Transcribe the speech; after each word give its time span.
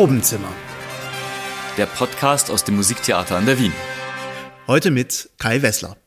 Probenzimmer. 0.00 0.50
Der 1.76 1.84
Podcast 1.84 2.50
aus 2.50 2.64
dem 2.64 2.76
Musiktheater 2.76 3.36
an 3.36 3.44
der 3.44 3.58
Wien. 3.58 3.74
Heute 4.66 4.90
mit 4.90 5.28
Kai 5.36 5.60
Wessler. 5.60 5.98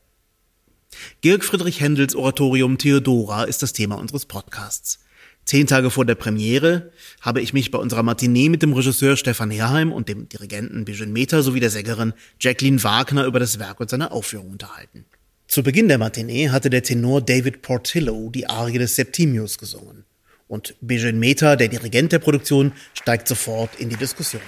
Georg 1.20 1.44
Friedrich 1.44 1.80
Händels 1.80 2.16
Oratorium 2.16 2.76
Theodora 2.76 3.44
ist 3.44 3.62
das 3.62 3.72
Thema 3.72 3.94
unseres 3.94 4.26
Podcasts. 4.26 4.98
Zehn 5.44 5.68
Tage 5.68 5.92
vor 5.92 6.04
der 6.04 6.16
Premiere 6.16 6.90
habe 7.20 7.40
ich 7.40 7.52
mich 7.52 7.70
bei 7.70 7.78
unserer 7.78 8.02
Matinee 8.02 8.48
mit 8.48 8.62
dem 8.62 8.72
Regisseur 8.72 9.16
Stefan 9.16 9.52
Herheim 9.52 9.92
und 9.92 10.08
dem 10.08 10.28
Dirigenten 10.28 10.84
Bijan 10.84 11.12
Mehta 11.12 11.42
sowie 11.42 11.60
der 11.60 11.70
Sängerin 11.70 12.14
Jacqueline 12.40 12.82
Wagner 12.82 13.26
über 13.26 13.38
das 13.38 13.60
Werk 13.60 13.78
und 13.78 13.90
seine 13.90 14.10
Aufführung 14.10 14.50
unterhalten. 14.50 15.04
Zu 15.46 15.62
Beginn 15.62 15.86
der 15.86 15.98
Matinee 15.98 16.48
hatte 16.48 16.68
der 16.68 16.82
Tenor 16.82 17.20
David 17.20 17.62
Portillo 17.62 18.28
die 18.30 18.48
Arie 18.48 18.78
des 18.78 18.96
Septimius 18.96 19.56
gesungen. 19.56 20.04
Und 20.46 20.74
Bijan 20.80 21.18
Mehta, 21.18 21.56
der 21.56 21.68
Dirigent 21.68 22.12
der 22.12 22.18
Produktion, 22.18 22.72
steigt 22.92 23.28
sofort 23.28 23.70
in 23.78 23.88
die 23.88 23.96
Diskussion. 23.96 24.42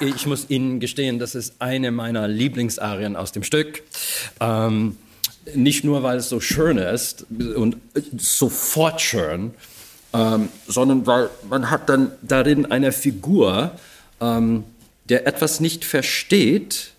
Ich 0.00 0.26
muss 0.26 0.50
Ihnen 0.50 0.80
gestehen, 0.80 1.18
das 1.18 1.34
ist 1.34 1.54
eine 1.60 1.90
meiner 1.90 2.28
Lieblingsarien 2.28 3.16
aus 3.16 3.32
dem 3.32 3.42
Stück. 3.42 3.82
Ähm, 4.40 4.96
nicht 5.54 5.84
nur, 5.84 6.02
weil 6.02 6.18
es 6.18 6.28
so 6.28 6.40
schön 6.40 6.78
ist 6.78 7.26
und 7.30 7.76
sofort 8.16 9.00
schön, 9.00 9.54
ähm, 10.12 10.48
sondern 10.66 11.06
weil 11.06 11.30
man 11.48 11.70
hat 11.70 11.88
dann 11.88 12.12
darin 12.22 12.66
eine 12.66 12.92
Figur, 12.92 13.72
ähm, 14.20 14.64
der 15.08 15.26
etwas 15.26 15.60
nicht 15.60 15.84
versteht, 15.84 16.93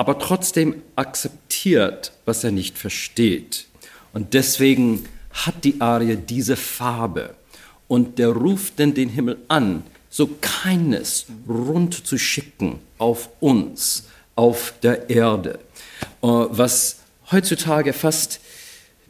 aber 0.00 0.18
trotzdem 0.18 0.76
akzeptiert, 0.96 2.12
was 2.24 2.42
er 2.42 2.52
nicht 2.52 2.78
versteht. 2.78 3.66
Und 4.14 4.32
deswegen 4.32 5.04
hat 5.30 5.62
die 5.62 5.78
Arie 5.82 6.16
diese 6.16 6.56
Farbe. 6.56 7.34
Und 7.86 8.18
der 8.18 8.30
ruft 8.30 8.78
denn 8.78 8.94
den 8.94 9.10
Himmel 9.10 9.36
an, 9.48 9.82
so 10.08 10.30
keines 10.40 11.26
rund 11.46 12.06
zu 12.06 12.16
schicken 12.16 12.78
auf 12.96 13.28
uns, 13.40 14.04
auf 14.36 14.72
der 14.82 15.10
Erde. 15.10 15.58
Äh, 16.22 16.28
was 16.28 17.00
heutzutage 17.30 17.92
fast 17.92 18.40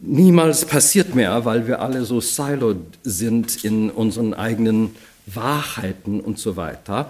niemals 0.01 0.65
passiert 0.65 1.15
mehr, 1.15 1.45
weil 1.45 1.69
wir 1.69 1.83
alle 1.83 2.05
so 2.05 2.21
siloed 2.21 2.99
sind 3.05 3.65
in 3.65 3.91
unseren 3.91 4.35
eigenen 4.35 4.97
Wahrheiten 5.27 6.19
und 6.19 6.41
so 6.41 6.57
weiter. 6.57 7.09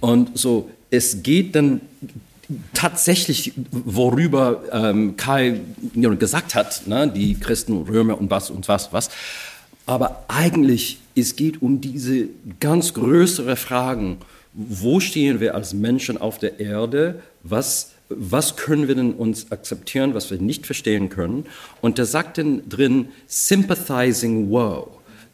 Und 0.00 0.38
so, 0.38 0.68
es 0.90 1.22
geht 1.22 1.54
dann 1.54 1.80
tatsächlich, 2.74 3.52
worüber 3.70 4.62
ähm, 4.72 5.16
Kai 5.16 5.60
gesagt 5.94 6.54
hat, 6.54 6.86
ne, 6.86 7.08
die 7.08 7.34
Christen, 7.34 7.82
Römer 7.82 8.18
und 8.18 8.30
was 8.30 8.50
und 8.50 8.68
was, 8.68 8.92
was. 8.92 9.10
Aber 9.86 10.24
eigentlich, 10.28 11.00
es 11.14 11.36
geht 11.36 11.62
um 11.62 11.80
diese 11.80 12.28
ganz 12.60 12.94
größere 12.94 13.56
Fragen. 13.56 14.18
Wo 14.54 15.00
stehen 15.00 15.40
wir 15.40 15.54
als 15.54 15.72
Menschen 15.72 16.18
auf 16.18 16.38
der 16.38 16.60
Erde? 16.60 17.20
Was 17.42 17.92
was 18.18 18.56
können 18.56 18.88
wir 18.88 18.94
denn 18.94 19.14
uns 19.14 19.50
akzeptieren, 19.52 20.14
was 20.14 20.30
wir 20.30 20.38
nicht 20.38 20.66
verstehen 20.66 21.08
können. 21.08 21.46
Und 21.80 21.98
da 21.98 22.04
sagt 22.04 22.38
dann 22.38 22.68
drin, 22.68 23.08
sympathizing 23.26 24.50
wow, 24.50 24.88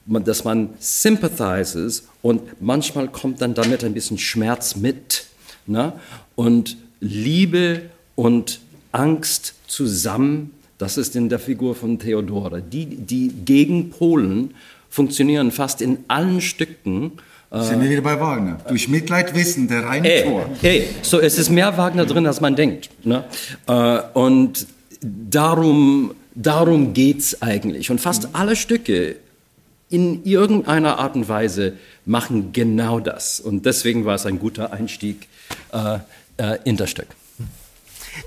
dass 0.07 0.45
man 0.45 0.71
sympathizes 0.79 2.09
und 2.23 2.61
manchmal 2.61 3.09
kommt 3.09 3.41
dann 3.43 3.55
damit 3.55 3.85
ein 3.85 3.95
bisschen 3.95 4.19
Schmerz 4.19 4.77
mit. 4.77 5.27
Ne? 5.67 5.93
Und 6.35 6.77
Liebe 7.01 7.83
und 8.15 8.61
Angst 8.93 9.55
zusammen, 9.67 10.53
das 10.79 10.97
ist 10.97 11.17
in 11.17 11.29
der 11.29 11.39
Figur 11.39 11.75
von 11.75 11.99
Theodore. 11.99 12.63
Die, 12.63 12.87
die 12.87 13.29
Gegenpolen 13.45 14.55
funktionieren 14.91 15.51
fast 15.51 15.83
in 15.83 15.99
allen 16.09 16.41
Stücken 16.41 17.13
sind 17.51 17.81
wir 17.81 17.89
wieder 17.89 18.03
bei 18.03 18.21
Wagner. 18.21 18.59
Durch 18.69 18.89
Mitleid 18.89 19.35
wissen, 19.35 19.69
der 19.69 19.85
reine 19.85 20.11
ey, 20.11 20.25
Tor. 20.25 20.51
Ey, 20.61 20.87
so 21.01 21.19
es 21.19 21.39
ist 21.39 21.49
mehr 21.49 21.79
Wagner 21.79 22.05
drin, 22.05 22.27
als 22.27 22.43
man 22.43 22.57
denkt. 22.57 22.91
Ne? 23.05 23.25
Äh, 23.67 24.01
und 24.13 24.67
darum, 25.01 26.15
darum 26.35 26.93
geht 26.93 27.21
es 27.21 27.41
eigentlich. 27.41 27.91
Und 27.91 28.03
fast 28.03 28.29
alle 28.35 28.55
Stücke 28.55 29.17
in 29.89 30.25
irgendeiner 30.25 30.99
Art 30.99 31.15
und 31.15 31.31
Weise 31.31 31.75
machen 32.05 32.53
genau 32.53 33.01
das. 33.01 33.41
Und 33.41 33.65
deswegen 33.65 34.05
war 34.05 34.17
es 34.17 34.27
ein 34.27 34.39
guter 34.39 34.75
Einstieg 34.75 35.29
äh, 36.39 36.49
äh, 36.55 36.59
in 36.65 36.77
das 36.77 36.91
Stück. 36.91 37.09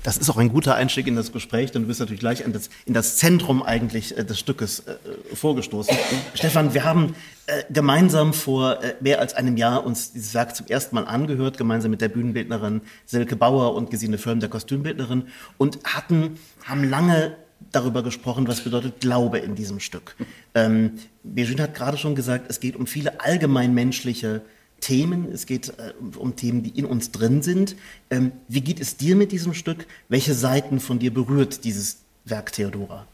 Das 0.04 0.16
ist 0.16 0.30
auch 0.30 0.38
ein 0.38 0.48
guter 0.48 0.74
Einstieg 0.74 1.06
in 1.06 1.16
das 1.16 1.32
Gespräch, 1.32 1.70
denn 1.70 1.82
du 1.82 1.88
bist 1.88 2.00
natürlich 2.00 2.20
gleich 2.20 2.40
in 2.40 2.52
das, 2.52 2.70
in 2.86 2.94
das 2.94 3.16
Zentrum 3.16 3.62
eigentlich 3.62 4.16
äh, 4.16 4.24
des 4.24 4.38
Stückes 4.38 4.80
äh, 4.80 4.96
vorgestoßen. 5.34 5.96
Stefan, 6.34 6.72
wir 6.72 6.84
haben 6.84 7.14
äh, 7.46 7.62
gemeinsam 7.70 8.32
vor 8.32 8.82
äh, 8.82 8.94
mehr 9.00 9.20
als 9.20 9.34
einem 9.34 9.56
Jahr 9.56 9.84
uns 9.84 10.12
dieses 10.12 10.34
Werk 10.34 10.56
zum 10.56 10.66
ersten 10.66 10.94
Mal 10.94 11.04
angehört, 11.04 11.58
gemeinsam 11.58 11.90
mit 11.90 12.00
der 12.00 12.08
Bühnenbildnerin 12.08 12.82
Silke 13.04 13.36
Bauer 13.36 13.74
und 13.74 13.90
Gesine 13.90 14.18
Firm, 14.18 14.40
der 14.40 14.48
Kostümbildnerin, 14.48 15.24
und 15.58 15.78
hatten, 15.84 16.38
haben 16.64 16.88
lange 16.88 17.36
darüber 17.70 18.02
gesprochen, 18.02 18.48
was 18.48 18.62
bedeutet 18.62 19.00
Glaube 19.00 19.38
in 19.38 19.54
diesem 19.54 19.80
Stück. 19.80 20.16
Ähm, 20.54 20.98
Birgit 21.22 21.60
hat 21.60 21.74
gerade 21.74 21.96
schon 21.96 22.14
gesagt, 22.14 22.50
es 22.50 22.60
geht 22.60 22.76
um 22.76 22.86
viele 22.86 23.22
allgemeinmenschliche 23.22 24.42
Themen, 24.82 25.32
es 25.32 25.46
geht 25.46 25.70
äh, 25.78 25.94
um 26.18 26.36
Themen, 26.36 26.62
die 26.62 26.78
in 26.78 26.84
uns 26.84 27.10
drin 27.10 27.40
sind. 27.40 27.76
Ähm, 28.10 28.32
wie 28.48 28.60
geht 28.60 28.80
es 28.80 28.98
dir 28.98 29.16
mit 29.16 29.32
diesem 29.32 29.54
Stück? 29.54 29.86
Welche 30.10 30.34
Seiten 30.34 30.80
von 30.80 30.98
dir 30.98 31.14
berührt 31.14 31.64
dieses 31.64 31.98
Werk 32.26 32.52
Theodora? 32.52 33.06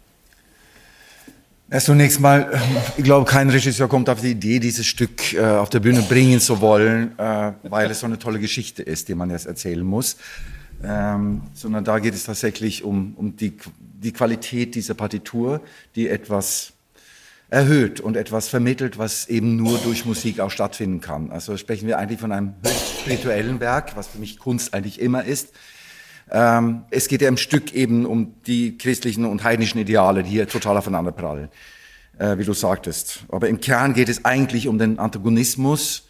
Ja, 1.70 1.78
zunächst 1.80 2.18
mal, 2.18 2.58
ich 2.96 3.04
glaube, 3.04 3.30
kein 3.30 3.50
Regisseur 3.50 3.88
kommt 3.88 4.08
auf 4.08 4.22
die 4.22 4.30
Idee, 4.30 4.58
dieses 4.58 4.86
Stück 4.86 5.34
äh, 5.34 5.44
auf 5.44 5.68
der 5.68 5.80
Bühne 5.80 6.00
bringen 6.00 6.40
zu 6.40 6.62
wollen, 6.62 7.16
äh, 7.18 7.52
weil 7.64 7.90
es 7.90 8.00
so 8.00 8.06
eine 8.06 8.18
tolle 8.18 8.40
Geschichte 8.40 8.82
ist, 8.82 9.08
die 9.08 9.14
man 9.14 9.28
jetzt 9.28 9.46
erzählen 9.46 9.84
muss. 9.84 10.16
Ähm, 10.82 11.42
sondern 11.52 11.84
da 11.84 11.98
geht 11.98 12.14
es 12.14 12.24
tatsächlich 12.24 12.84
um, 12.84 13.14
um 13.16 13.36
die, 13.36 13.58
die 13.78 14.12
Qualität 14.12 14.74
dieser 14.76 14.94
Partitur, 14.94 15.60
die 15.94 16.08
etwas 16.08 16.72
erhöht 17.50 18.00
und 18.00 18.16
etwas 18.16 18.48
vermittelt, 18.48 18.98
was 18.98 19.28
eben 19.28 19.56
nur 19.56 19.78
durch 19.78 20.04
Musik 20.04 20.40
auch 20.40 20.50
stattfinden 20.50 21.00
kann. 21.00 21.30
Also 21.30 21.56
sprechen 21.56 21.88
wir 21.88 21.98
eigentlich 21.98 22.20
von 22.20 22.32
einem 22.32 22.54
höchst 22.62 23.00
spirituellen 23.00 23.60
Werk, 23.60 23.96
was 23.96 24.08
für 24.08 24.18
mich 24.18 24.38
Kunst 24.38 24.74
eigentlich 24.74 25.00
immer 25.00 25.24
ist. 25.24 25.52
Ähm, 26.30 26.82
es 26.90 27.08
geht 27.08 27.22
ja 27.22 27.28
im 27.28 27.38
Stück 27.38 27.72
eben 27.72 28.04
um 28.04 28.34
die 28.46 28.76
christlichen 28.76 29.24
und 29.24 29.44
heidnischen 29.44 29.80
Ideale, 29.80 30.22
die 30.22 30.30
hier 30.30 30.46
total 30.46 30.76
aufeinander 30.76 31.12
prallen, 31.12 31.48
äh, 32.18 32.36
wie 32.36 32.44
du 32.44 32.52
sagtest. 32.52 33.24
Aber 33.30 33.48
im 33.48 33.60
Kern 33.60 33.94
geht 33.94 34.10
es 34.10 34.26
eigentlich 34.26 34.68
um 34.68 34.78
den 34.78 34.98
Antagonismus, 34.98 36.06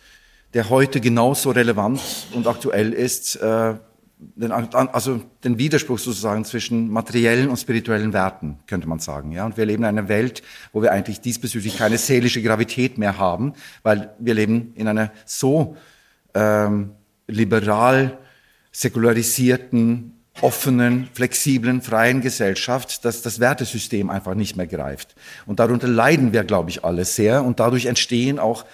der 0.55 0.71
heute 0.71 1.01
genauso 1.01 1.51
relevant 1.51 2.01
und 2.33 2.49
aktuell 2.49 2.93
ist 2.93 3.37
äh, 3.37 3.75
den, 4.19 4.51
also 4.51 5.21
den 5.45 5.59
Widerspruch 5.59 5.99
sozusagen 5.99 6.45
zwischen 6.45 6.91
materiellen 6.91 7.49
und 7.49 7.57
spirituellen 7.57 8.13
Werten, 8.13 8.59
könnte 8.67 8.89
man 8.89 8.99
sagen. 8.99 9.33
Ja? 9.33 9.47
Und 9.47 9.57
wir 9.57 9.65
leben 9.65 9.85
in 9.85 9.89
einer 9.89 10.09
Welt, 10.09 10.43
wo 10.73 10.83
wir 10.83 10.93
eigentlich 10.93 11.21
diesbezüglich 11.21 11.79
keine 11.79 11.99
seelische 11.99 12.43
Gravität 12.43 12.99
mehr 12.99 13.19
haben, 13.19 13.55
weil 13.83 14.15
wir 14.19 14.35
leben 14.35 14.73
in 14.75 14.89
einer 14.89 15.13
so 15.25 15.77
ähm, 16.35 16.91
liberal 17.29 18.19
säkularisierten, 18.73 20.15
offenen, 20.41 21.09
flexiblen, 21.13 21.83
freien 21.83 22.21
Gesellschaft, 22.21 23.05
dass 23.05 23.23
das 23.23 23.41
Wertesystem 23.41 24.09
einfach 24.11 24.35
nicht 24.35 24.57
mehr 24.57 24.69
greift. 24.69 25.15
Und 25.47 25.59
darunter 25.59 25.89
leiden 25.89 26.33
wir, 26.33 26.45
glaube 26.45 26.71
ich, 26.71 26.85
alle 26.85 27.05
sehr. 27.05 27.45
Und 27.45 27.61
dadurch 27.61 27.87
entstehen 27.87 28.39
auch 28.39 28.65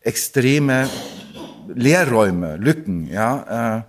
extreme 0.00 0.88
Leerräume, 1.68 2.56
Lücken, 2.56 3.06
ja. 3.06 3.78
Äh, 3.78 3.82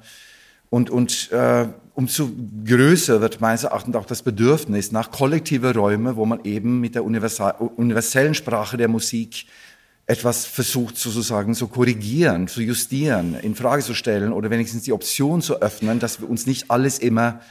und, 0.72 0.90
und 0.90 1.30
äh, 1.34 1.68
umso 1.96 2.30
größer 2.66 3.20
wird 3.20 3.42
meines 3.42 3.66
Erachtens 3.66 3.94
auch 3.96 4.06
das 4.06 4.24
Bedürfnis 4.24 4.94
nach 4.94 5.12
kollektiver 5.12 5.76
Räume, 5.76 6.16
wo 6.16 6.26
man 6.26 6.40
eben 6.46 6.80
mit 6.80 6.96
der 6.96 7.04
universellen 7.04 8.34
Sprache 8.34 8.78
der 8.78 8.88
Musik 8.88 9.46
etwas 10.06 10.46
versucht 10.46 10.98
sozusagen 10.98 11.56
zu 11.56 11.68
korrigieren, 11.68 12.48
zu 12.48 12.62
justieren, 12.62 13.36
in 13.36 13.54
Frage 13.54 13.84
zu 13.84 13.94
stellen 13.94 14.32
oder 14.32 14.50
wenigstens 14.50 14.84
die 14.84 14.94
Option 14.94 15.42
zu 15.42 15.62
öffnen, 15.62 16.00
dass 16.00 16.22
wir 16.22 16.30
uns 16.30 16.48
nicht 16.48 16.72
alles 16.72 17.00
immer 17.00 17.42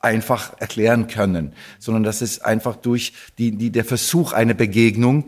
einfach 0.00 0.58
erklären 0.58 1.06
können, 1.06 1.52
sondern 1.78 2.02
dass 2.02 2.22
es 2.22 2.40
einfach 2.40 2.74
durch 2.74 3.12
die, 3.38 3.52
die, 3.52 3.70
der 3.70 3.84
Versuch 3.84 4.32
einer 4.32 4.54
Begegnung 4.54 5.26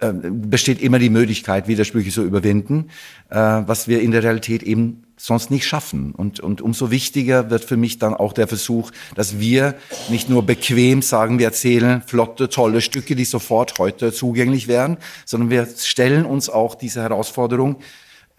äh, 0.00 0.12
besteht 0.12 0.82
immer 0.82 0.98
die 0.98 1.08
Möglichkeit, 1.08 1.66
Widersprüche 1.66 2.10
zu 2.10 2.24
überwinden, 2.24 2.90
äh, 3.30 3.36
was 3.36 3.88
wir 3.88 4.02
in 4.02 4.10
der 4.10 4.22
Realität 4.22 4.62
eben 4.62 5.04
sonst 5.20 5.50
nicht 5.50 5.66
schaffen. 5.66 6.12
Und, 6.12 6.40
und 6.40 6.62
umso 6.62 6.90
wichtiger 6.90 7.50
wird 7.50 7.64
für 7.64 7.76
mich 7.76 7.98
dann 7.98 8.14
auch 8.14 8.32
der 8.32 8.48
Versuch, 8.48 8.90
dass 9.14 9.38
wir 9.38 9.74
nicht 10.08 10.30
nur 10.30 10.44
bequem 10.44 11.02
sagen, 11.02 11.38
wir 11.38 11.46
erzählen 11.46 12.02
flotte, 12.06 12.48
tolle 12.48 12.80
Stücke, 12.80 13.14
die 13.14 13.26
sofort 13.26 13.78
heute 13.78 14.12
zugänglich 14.12 14.66
wären, 14.66 14.96
sondern 15.26 15.50
wir 15.50 15.68
stellen 15.76 16.24
uns 16.24 16.48
auch 16.48 16.74
diese 16.74 17.02
Herausforderung, 17.02 17.76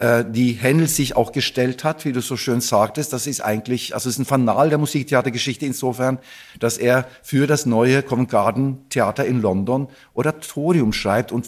äh, 0.01 0.25
die 0.27 0.53
Händel 0.53 0.87
sich 0.87 1.15
auch 1.15 1.31
gestellt 1.31 1.83
hat, 1.83 2.03
wie 2.05 2.11
du 2.11 2.21
so 2.21 2.35
schön 2.35 2.61
sagtest. 2.61 3.13
Das 3.13 3.27
ist 3.27 3.41
eigentlich, 3.41 3.93
also 3.93 4.09
es 4.09 4.15
ist 4.15 4.19
ein 4.19 4.25
Fanal 4.25 4.69
der 4.69 4.79
Musiktheatergeschichte 4.79 5.67
insofern, 5.67 6.17
dass 6.59 6.79
er 6.79 7.05
für 7.21 7.45
das 7.45 7.67
neue 7.67 8.01
Covent 8.01 8.29
Garden 8.29 8.89
Theater 8.89 9.23
in 9.25 9.39
London 9.39 9.87
Oratorium 10.15 10.93
schreibt 10.93 11.31
und 11.31 11.47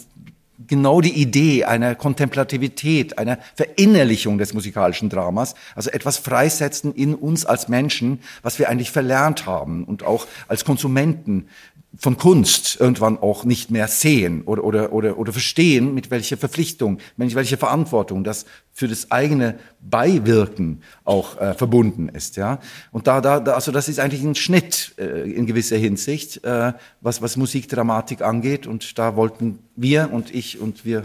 genau 0.66 1.00
die 1.00 1.12
Idee 1.12 1.64
einer 1.64 1.94
Kontemplativität, 1.94 3.18
einer 3.18 3.38
Verinnerlichung 3.54 4.38
des 4.38 4.54
musikalischen 4.54 5.10
Dramas, 5.10 5.54
also 5.74 5.90
etwas 5.90 6.18
freisetzen 6.18 6.94
in 6.94 7.14
uns 7.14 7.44
als 7.44 7.68
Menschen, 7.68 8.20
was 8.42 8.58
wir 8.58 8.68
eigentlich 8.68 8.90
verlernt 8.90 9.46
haben 9.46 9.84
und 9.84 10.04
auch 10.04 10.26
als 10.48 10.64
Konsumenten 10.64 11.48
von 11.96 12.16
Kunst 12.16 12.80
irgendwann 12.80 13.18
auch 13.18 13.44
nicht 13.44 13.70
mehr 13.70 13.88
sehen 13.88 14.42
oder, 14.42 14.64
oder, 14.64 14.92
oder, 14.92 15.18
oder 15.18 15.32
verstehen, 15.32 15.94
mit 15.94 16.10
welcher 16.10 16.36
Verpflichtung, 16.36 16.98
mit 17.16 17.34
welcher 17.34 17.56
Verantwortung 17.56 18.24
das 18.24 18.46
für 18.76 18.88
das 18.88 19.12
eigene 19.12 19.54
Beiwirken 19.80 20.82
auch 21.04 21.40
äh, 21.40 21.54
verbunden 21.54 22.08
ist. 22.08 22.36
Ja? 22.36 22.58
Und 22.90 23.06
da, 23.06 23.20
da, 23.20 23.38
da, 23.38 23.52
also 23.52 23.70
das 23.70 23.88
ist 23.88 24.00
eigentlich 24.00 24.24
ein 24.24 24.34
Schnitt 24.34 24.94
äh, 24.98 25.30
in 25.30 25.46
gewisser 25.46 25.76
Hinsicht, 25.76 26.42
äh, 26.44 26.72
was, 27.00 27.22
was 27.22 27.36
Musikdramatik 27.36 28.20
angeht. 28.20 28.66
Und 28.66 28.98
da 28.98 29.14
wollten 29.14 29.60
wir 29.76 30.12
und 30.12 30.34
ich 30.34 30.60
und 30.60 30.84
wir 30.84 31.04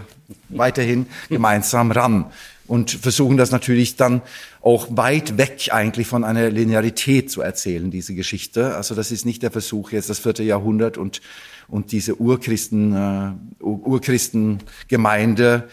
weiterhin 0.49 1.05
gemeinsam 1.29 1.91
ran 1.91 2.25
und 2.65 2.89
versuchen 2.91 3.37
das 3.37 3.51
natürlich 3.51 3.97
dann 3.97 4.23
auch 4.61 4.87
weit 4.91 5.37
weg 5.37 5.69
eigentlich 5.71 6.07
von 6.07 6.23
einer 6.23 6.49
Linearität 6.49 7.29
zu 7.29 7.41
erzählen, 7.41 7.91
diese 7.91 8.15
Geschichte. 8.15 8.75
Also 8.75 8.95
das 8.95 9.11
ist 9.11 9.25
nicht 9.25 9.43
der 9.43 9.51
Versuch 9.51 9.91
jetzt 9.91 10.09
das 10.09 10.17
vierte 10.19 10.43
Jahrhundert 10.43 10.97
und, 10.97 11.21
und 11.67 11.91
diese 11.91 12.19
Urchristen, 12.19 12.95
äh, 12.95 13.31
Urchristengemeinde, 13.63 15.67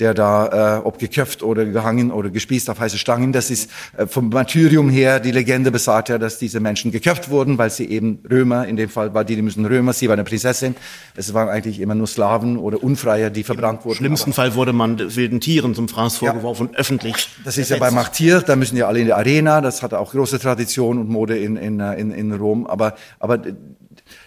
der 0.00 0.14
da, 0.14 0.78
äh, 0.78 0.80
ob 0.80 0.98
geköpft 0.98 1.42
oder 1.42 1.64
gehangen 1.64 2.10
oder 2.10 2.30
gespießt 2.30 2.70
auf 2.70 2.80
heiße 2.80 2.98
Stangen, 2.98 3.32
das 3.32 3.50
ist 3.50 3.70
äh, 3.96 4.06
vom 4.06 4.30
Martyrium 4.30 4.88
her, 4.88 5.20
die 5.20 5.30
Legende 5.30 5.70
besagt 5.70 6.08
ja, 6.08 6.18
dass 6.18 6.38
diese 6.38 6.60
Menschen 6.60 6.90
geköpft 6.90 7.30
wurden, 7.30 7.58
weil 7.58 7.70
sie 7.70 7.84
eben 7.84 8.20
Römer, 8.28 8.66
in 8.66 8.76
dem 8.76 8.88
Fall 8.88 9.14
war 9.14 9.24
die, 9.24 9.36
die 9.36 9.42
müssen 9.42 9.64
Römer, 9.64 9.92
sie 9.92 10.08
war 10.08 10.14
eine 10.14 10.24
Prinzessin, 10.24 10.74
es 11.14 11.34
waren 11.34 11.48
eigentlich 11.48 11.80
immer 11.80 11.94
nur 11.94 12.06
Slaven 12.06 12.56
oder 12.56 12.82
Unfreier, 12.82 13.30
die 13.30 13.44
verbrannt 13.44 13.84
wurden. 13.84 13.98
Im 13.98 14.04
schlimmsten 14.04 14.32
Fall 14.32 14.54
wurde 14.54 14.72
man 14.72 14.98
wilden 14.98 15.40
Tieren 15.40 15.74
zum 15.74 15.88
Fraß 15.88 16.16
vorgeworfen, 16.16 16.70
ja. 16.72 16.78
öffentlich. 16.78 17.28
Das 17.44 17.58
ist 17.58 17.70
ja 17.70 17.76
bei 17.78 17.90
Martyr, 17.90 18.40
da 18.40 18.56
müssen 18.56 18.76
ja 18.76 18.88
alle 18.88 19.00
in 19.00 19.06
die 19.06 19.12
Arena, 19.12 19.60
das 19.60 19.82
hat 19.82 19.94
auch 19.94 20.12
große 20.12 20.38
Tradition 20.38 20.98
und 20.98 21.08
Mode 21.08 21.38
in, 21.38 21.56
in, 21.56 21.80
in, 21.80 22.10
in 22.10 22.32
Rom, 22.32 22.66
aber, 22.66 22.94
aber 23.18 23.38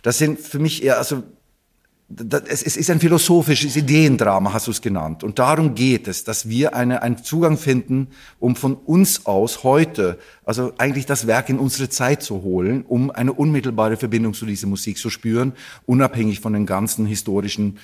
das 0.04 0.18
sind 0.18 0.40
für 0.40 0.60
mich 0.60 0.84
eher, 0.84 0.98
also 0.98 1.24
es 2.48 2.64
ist 2.64 2.90
ein 2.90 3.00
philosophisches 3.00 3.76
Ideendrama, 3.76 4.54
hast 4.54 4.68
du 4.68 4.72
es 4.72 4.82
genannt. 4.82 5.24
Und 5.24 5.40
darum 5.40 5.76
geht 5.76 6.08
es, 6.08 6.24
dass 6.24 6.48
wir 6.48 6.76
eine, 6.76 7.02
einen 7.02 7.24
Zugang 7.24 7.58
finden, 7.58 8.08
um 8.40 8.56
von 8.56 8.76
uns 8.76 9.26
aus 9.26 9.64
heute, 9.64 10.20
also 10.46 10.74
eigentlich 10.78 11.06
das 11.06 11.28
Werk 11.28 11.50
in 11.50 11.60
unsere 11.60 11.90
Zeit 11.90 12.24
zu 12.24 12.44
holen, 12.44 12.84
um 12.88 13.12
eine 13.12 13.34
unmittelbare 13.34 13.98
Verbindung 13.98 14.34
zu 14.34 14.46
dieser 14.46 14.68
Musik 14.68 14.98
zu 14.98 15.10
spüren, 15.10 15.54
unabhängig 15.86 16.40
von 16.40 16.54
den 16.54 16.66
ganzen 16.66 17.06
historischen 17.06 17.80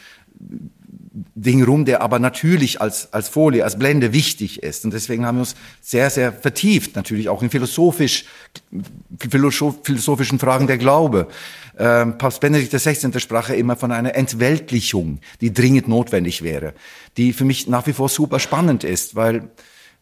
Ding 1.36 1.64
rum, 1.64 1.86
der 1.86 2.02
aber 2.02 2.20
natürlich 2.20 2.82
als, 2.82 3.12
als 3.14 3.30
Folie, 3.30 3.64
als 3.64 3.78
Blende 3.78 4.14
wichtig 4.14 4.64
ist. 4.64 4.86
Und 4.86 4.94
deswegen 4.94 5.26
haben 5.26 5.38
wir 5.38 5.42
uns 5.42 5.56
sehr, 5.82 6.10
sehr 6.10 6.32
vertieft, 6.32 6.96
natürlich 6.96 7.30
auch 7.30 7.42
in 7.42 7.50
philosophisch, 7.50 8.26
philosophischen 9.20 10.40
Fragen 10.40 10.68
der 10.68 10.78
Glaube. 10.78 11.28
Ähm, 11.82 12.18
Papst 12.18 12.42
Benedikt 12.42 12.74
XVI. 12.74 13.18
sprach 13.20 13.48
ja 13.48 13.56
immer 13.56 13.78
von 13.78 13.94
einer 13.94 14.14
Entweltlichung, 14.14 15.20
die 15.40 15.54
dringend 15.54 15.88
notwendig 15.88 16.42
wäre, 16.42 16.74
die 17.16 17.32
für 17.32 17.46
mich 17.46 17.68
nach 17.68 17.88
wie 17.88 17.94
vor 17.94 18.10
super 18.10 18.40
spannend 18.40 18.84
ist, 18.84 19.16
weil 19.16 19.50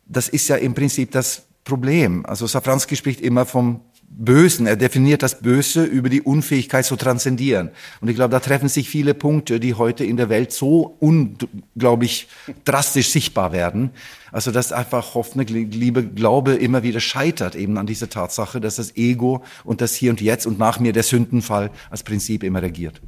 das 0.05 0.27
ist 0.27 0.47
ja 0.47 0.55
im 0.55 0.73
Prinzip 0.73 1.11
das 1.11 1.43
Problem. 1.63 2.25
Also 2.25 2.47
Safranski 2.47 2.95
spricht 2.95 3.21
immer 3.21 3.45
vom 3.45 3.81
Bösen. 4.09 4.65
Er 4.65 4.75
definiert 4.75 5.21
das 5.21 5.41
Böse 5.41 5.83
über 5.83 6.09
die 6.09 6.21
Unfähigkeit 6.21 6.85
zu 6.85 6.95
transzendieren. 6.95 7.69
Und 8.01 8.07
ich 8.07 8.15
glaube, 8.15 8.31
da 8.31 8.39
treffen 8.39 8.69
sich 8.69 8.89
viele 8.89 9.13
Punkte, 9.13 9.59
die 9.59 9.73
heute 9.75 10.05
in 10.05 10.17
der 10.17 10.29
Welt 10.29 10.51
so 10.51 10.95
unglaublich 10.99 12.27
drastisch 12.65 13.09
sichtbar 13.09 13.51
werden. 13.51 13.91
Also, 14.31 14.51
dass 14.51 14.71
einfach 14.71 15.13
Hoffnung, 15.13 15.45
Liebe, 15.47 16.03
Glaube 16.03 16.55
immer 16.55 16.83
wieder 16.83 16.99
scheitert 16.99 17.55
eben 17.55 17.77
an 17.77 17.85
dieser 17.85 18.09
Tatsache, 18.09 18.59
dass 18.59 18.77
das 18.77 18.95
Ego 18.95 19.43
und 19.63 19.81
das 19.81 19.93
Hier 19.93 20.11
und 20.11 20.21
Jetzt 20.21 20.45
und 20.45 20.57
nach 20.57 20.79
mir 20.79 20.93
der 20.93 21.03
Sündenfall 21.03 21.69
als 21.89 22.03
Prinzip 22.03 22.43
immer 22.43 22.61
regiert. 22.61 23.01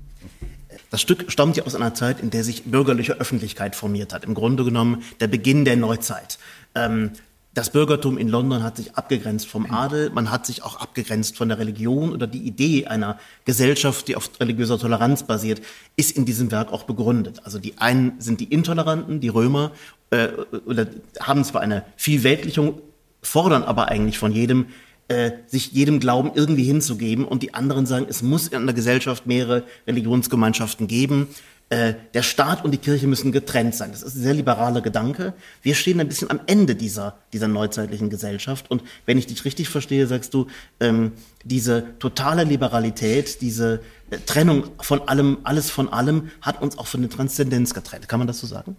Das 0.91 1.01
Stück 1.01 1.31
stammt 1.31 1.55
ja 1.55 1.65
aus 1.65 1.75
einer 1.75 1.93
Zeit, 1.93 2.19
in 2.19 2.29
der 2.29 2.43
sich 2.43 2.63
bürgerliche 2.63 3.13
Öffentlichkeit 3.13 3.75
formiert 3.75 4.11
hat. 4.13 4.25
Im 4.25 4.33
Grunde 4.33 4.63
genommen 4.63 5.03
der 5.19 5.27
Beginn 5.27 5.65
der 5.65 5.75
Neuzeit. 5.75 6.39
Ähm, 6.73 7.11
das 7.53 7.71
Bürgertum 7.71 8.17
in 8.17 8.29
London 8.29 8.63
hat 8.63 8.77
sich 8.77 8.95
abgegrenzt 8.95 9.47
vom 9.47 9.71
Adel, 9.71 10.11
man 10.11 10.29
hat 10.29 10.45
sich 10.45 10.63
auch 10.63 10.79
abgegrenzt 10.79 11.35
von 11.35 11.49
der 11.49 11.57
Religion 11.57 12.13
oder 12.13 12.27
die 12.27 12.43
Idee 12.43 12.85
einer 12.85 13.17
Gesellschaft, 13.43 14.07
die 14.07 14.15
auf 14.15 14.29
religiöser 14.39 14.77
Toleranz 14.77 15.23
basiert, 15.23 15.61
ist 15.95 16.15
in 16.15 16.25
diesem 16.25 16.51
Werk 16.51 16.71
auch 16.71 16.83
begründet. 16.83 17.41
Also 17.43 17.57
die 17.57 17.77
einen 17.79 18.13
sind 18.19 18.39
die 18.39 18.45
Intoleranten, 18.45 19.19
die 19.19 19.29
Römer, 19.29 19.71
äh, 20.11 20.29
oder 20.65 20.87
haben 21.19 21.43
zwar 21.43 21.61
eine 21.61 21.85
Vielweltlichung, 21.97 22.81
fordern 23.21 23.63
aber 23.63 23.87
eigentlich 23.87 24.19
von 24.19 24.31
jedem, 24.31 24.67
äh, 25.07 25.31
sich 25.47 25.71
jedem 25.71 25.99
Glauben 25.99 26.31
irgendwie 26.35 26.63
hinzugeben. 26.63 27.25
Und 27.25 27.41
die 27.41 27.55
anderen 27.55 27.87
sagen, 27.87 28.05
es 28.07 28.21
muss 28.21 28.47
in 28.47 28.61
einer 28.61 28.73
Gesellschaft 28.73 29.25
mehrere 29.25 29.63
Religionsgemeinschaften 29.87 30.87
geben 30.87 31.27
äh, 31.69 31.93
der 32.15 32.23
Staat 32.23 32.65
und 32.65 32.71
die 32.71 32.79
Kirche 32.79 33.05
müssen 33.05 33.31
getrennt 33.31 33.75
sein. 33.75 33.91
Das 33.91 34.01
ist 34.01 34.15
ein 34.15 34.23
sehr 34.23 34.33
liberaler 34.33 34.81
Gedanke. 34.81 35.33
Wir 35.61 35.75
stehen 35.75 35.99
ein 35.99 36.07
bisschen 36.07 36.31
am 36.31 36.39
Ende 36.47 36.75
dieser, 36.75 37.19
dieser 37.31 37.47
neuzeitlichen 37.47 38.09
Gesellschaft. 38.09 38.71
Und 38.71 38.81
wenn 39.05 39.19
ich 39.19 39.27
dich 39.27 39.45
richtig 39.45 39.69
verstehe, 39.69 40.07
sagst 40.07 40.33
du, 40.33 40.47
ähm, 40.79 41.11
diese 41.43 41.99
totale 41.99 42.43
Liberalität, 42.43 43.41
diese 43.41 43.81
äh, 44.09 44.17
Trennung 44.25 44.71
von 44.81 45.07
allem, 45.07 45.37
alles 45.43 45.69
von 45.69 45.89
allem, 45.89 46.31
hat 46.41 46.59
uns 46.61 46.77
auch 46.77 46.87
von 46.87 47.01
der 47.01 47.09
Transzendenz 47.11 47.75
getrennt. 47.75 48.09
Kann 48.09 48.19
man 48.19 48.27
das 48.27 48.39
so 48.39 48.47
sagen? 48.47 48.75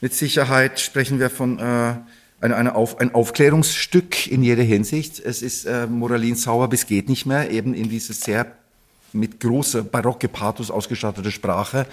Mit 0.00 0.14
Sicherheit 0.14 0.80
sprechen 0.80 1.20
wir 1.20 1.28
von 1.28 1.58
äh, 1.58 1.96
eine, 2.40 2.56
eine 2.56 2.74
Auf, 2.74 2.98
ein 2.98 3.14
Aufklärungsstück 3.14 4.26
in 4.26 4.42
jeder 4.42 4.62
Hinsicht. 4.62 5.20
Es 5.20 5.42
ist 5.42 5.66
äh, 5.66 5.86
Moralin 5.86 6.36
sauer 6.36 6.70
bis 6.70 6.86
geht 6.86 7.10
nicht 7.10 7.26
mehr, 7.26 7.50
eben 7.50 7.74
in 7.74 7.90
dieses 7.90 8.22
sehr 8.22 8.59
mit 9.12 9.40
großer 9.40 9.82
barocke 9.82 10.28
Pathos 10.28 10.70
ausgestattete 10.70 11.30
Sprache 11.30 11.86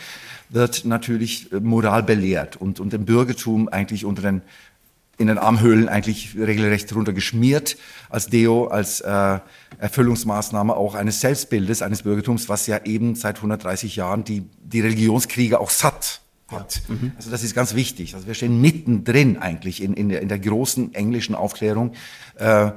wird 0.50 0.86
natürlich 0.86 1.52
äh, 1.52 1.60
Moral 1.60 2.04
belehrt 2.04 2.56
und, 2.56 2.80
und 2.80 2.94
dem 2.94 3.06
Bürgertum 3.06 3.68
eigentlich 3.70 4.06
unter 4.06 4.22
den 4.22 4.42
in 5.20 5.28
den 5.28 5.40
Armhöhlen 5.40 5.90
eigentlich 5.90 6.36
regelrecht 6.38 6.94
runter 6.94 7.12
geschmiert 7.12 7.78
als 8.10 8.28
Deo, 8.28 8.68
als 8.68 9.02
äh, 9.02 9.40
Erfüllungsmaßnahme 9.80 10.76
auch 10.76 10.94
eines 10.94 11.22
Selbstbildes, 11.22 11.82
eines 11.82 12.04
Bürgertums, 12.04 12.50
was 12.50 12.68
ja 12.68 12.86
eben 12.86 13.16
seit 13.16 13.38
130 13.38 13.96
Jahren 13.96 14.24
die, 14.24 14.44
die 14.64 14.82
Religionskriege 14.82 15.60
auch 15.60 15.72
satt 15.72 16.22
hat. 16.50 16.82
Ja. 16.88 16.96
Mhm. 16.96 17.12
Also 17.18 17.32
das 17.32 17.44
ist 17.44 17.56
ganz 17.56 17.74
wichtig. 17.74 18.14
Also 18.14 18.28
wir 18.28 18.36
stehen 18.36 18.62
mittendrin 18.62 19.38
eigentlich 19.38 19.82
in, 19.82 19.94
in, 19.94 20.10
der, 20.10 20.22
in 20.22 20.30
der 20.30 20.40
großen 20.40 20.94
englischen 20.94 21.36
Aufklärung. 21.36 21.94
Äh, 22.36 22.72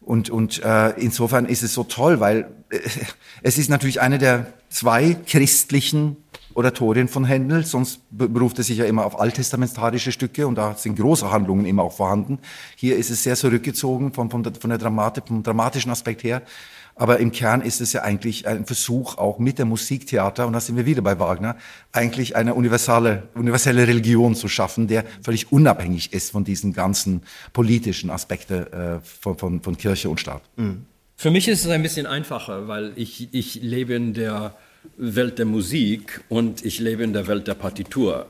und, 0.00 0.30
und 0.30 0.62
äh, 0.62 0.90
insofern 1.00 1.46
ist 1.46 1.62
es 1.62 1.74
so 1.74 1.84
toll, 1.84 2.20
weil 2.20 2.50
äh, 2.70 2.78
es 3.42 3.58
ist 3.58 3.70
natürlich 3.70 4.00
eine 4.00 4.18
der 4.18 4.52
zwei 4.68 5.16
christlichen 5.26 6.16
Oratorien 6.54 7.06
von 7.06 7.24
Händel, 7.24 7.64
sonst 7.64 8.00
beruft 8.10 8.58
er 8.58 8.64
sich 8.64 8.78
ja 8.78 8.84
immer 8.84 9.06
auf 9.06 9.20
alttestamentarische 9.20 10.10
Stücke 10.10 10.46
und 10.46 10.56
da 10.56 10.74
sind 10.74 10.98
große 10.98 11.30
Handlungen 11.30 11.64
immer 11.64 11.84
auch 11.84 11.92
vorhanden. 11.92 12.38
Hier 12.74 12.96
ist 12.96 13.10
es 13.10 13.22
sehr 13.22 13.36
zurückgezogen 13.36 14.12
von, 14.12 14.30
von, 14.30 14.42
der, 14.42 14.54
von 14.54 14.70
der 14.70 14.78
Dramatik, 14.78 15.28
vom 15.28 15.42
dramatischen 15.42 15.92
Aspekt 15.92 16.24
her. 16.24 16.42
Aber 17.00 17.18
im 17.18 17.32
Kern 17.32 17.62
ist 17.62 17.80
es 17.80 17.94
ja 17.94 18.02
eigentlich 18.02 18.46
ein 18.46 18.66
Versuch, 18.66 19.16
auch 19.16 19.38
mit 19.38 19.58
dem 19.58 19.68
Musiktheater, 19.68 20.46
und 20.46 20.52
da 20.52 20.60
sind 20.60 20.76
wir 20.76 20.84
wieder 20.84 21.00
bei 21.00 21.18
Wagner, 21.18 21.56
eigentlich 21.92 22.36
eine 22.36 22.52
universale, 22.52 23.22
universelle 23.34 23.88
Religion 23.88 24.34
zu 24.34 24.48
schaffen, 24.48 24.86
der 24.86 25.06
völlig 25.22 25.50
unabhängig 25.50 26.12
ist 26.12 26.30
von 26.30 26.44
diesen 26.44 26.74
ganzen 26.74 27.22
politischen 27.54 28.10
Aspekten 28.10 28.70
äh, 28.70 29.00
von, 29.00 29.38
von, 29.38 29.62
von 29.62 29.78
Kirche 29.78 30.10
und 30.10 30.20
Staat. 30.20 30.42
Mhm. 30.56 30.84
Für 31.16 31.30
mich 31.30 31.48
ist 31.48 31.64
es 31.64 31.70
ein 31.70 31.82
bisschen 31.82 32.04
einfacher, 32.04 32.68
weil 32.68 32.92
ich, 32.96 33.32
ich 33.32 33.62
lebe 33.62 33.94
in 33.94 34.12
der 34.12 34.54
Welt 34.98 35.38
der 35.38 35.46
Musik 35.46 36.20
und 36.28 36.66
ich 36.66 36.80
lebe 36.80 37.02
in 37.02 37.14
der 37.14 37.26
Welt 37.28 37.46
der 37.46 37.54
Partitur. 37.54 38.26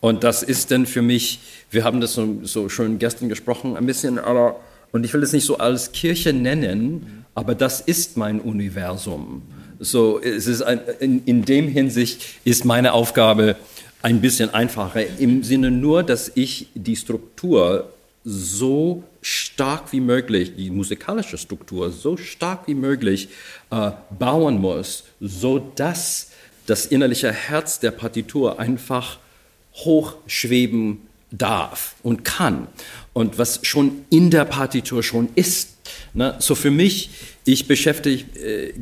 Und 0.00 0.24
das 0.24 0.42
ist 0.42 0.70
denn 0.70 0.86
für 0.86 1.02
mich, 1.02 1.40
wir 1.70 1.84
haben 1.84 2.00
das 2.00 2.14
so, 2.14 2.38
so 2.44 2.70
schön 2.70 2.98
gestern 2.98 3.28
gesprochen, 3.28 3.76
ein 3.76 3.84
bisschen, 3.84 4.18
aber, 4.18 4.60
und 4.94 5.04
ich 5.04 5.12
will 5.12 5.24
es 5.24 5.32
nicht 5.32 5.44
so 5.44 5.58
als 5.58 5.90
Kirche 5.90 6.32
nennen, 6.32 7.24
aber 7.34 7.56
das 7.56 7.80
ist 7.80 8.16
mein 8.16 8.40
Universum. 8.40 9.42
So, 9.80 10.20
es 10.20 10.46
ist 10.46 10.62
ein, 10.62 10.80
in, 11.00 11.24
in 11.24 11.44
dem 11.44 11.66
Hinsicht 11.66 12.22
ist 12.44 12.64
meine 12.64 12.92
Aufgabe 12.92 13.56
ein 14.02 14.20
bisschen 14.20 14.54
einfacher, 14.54 15.02
im 15.18 15.42
Sinne 15.42 15.72
nur, 15.72 16.04
dass 16.04 16.30
ich 16.36 16.68
die 16.74 16.94
Struktur 16.94 17.92
so 18.22 19.02
stark 19.20 19.92
wie 19.92 19.98
möglich, 19.98 20.54
die 20.56 20.70
musikalische 20.70 21.38
Struktur 21.38 21.90
so 21.90 22.16
stark 22.16 22.68
wie 22.68 22.74
möglich 22.74 23.28
äh, 23.72 23.90
bauen 24.16 24.60
muss, 24.60 25.02
so 25.20 25.58
dass 25.58 26.30
das 26.66 26.86
innerliche 26.86 27.32
Herz 27.32 27.80
der 27.80 27.90
Partitur 27.90 28.60
einfach 28.60 29.18
hochschweben 29.74 31.00
darf 31.38 31.94
und 32.02 32.24
kann 32.24 32.68
und 33.12 33.38
was 33.38 33.60
schon 33.62 34.04
in 34.10 34.30
der 34.30 34.44
Partitur 34.44 35.02
schon 35.02 35.28
ist. 35.34 35.76
Ne? 36.12 36.36
So 36.38 36.54
für 36.54 36.70
mich, 36.70 37.10
ich 37.46 37.68
beschäftige 37.68 38.24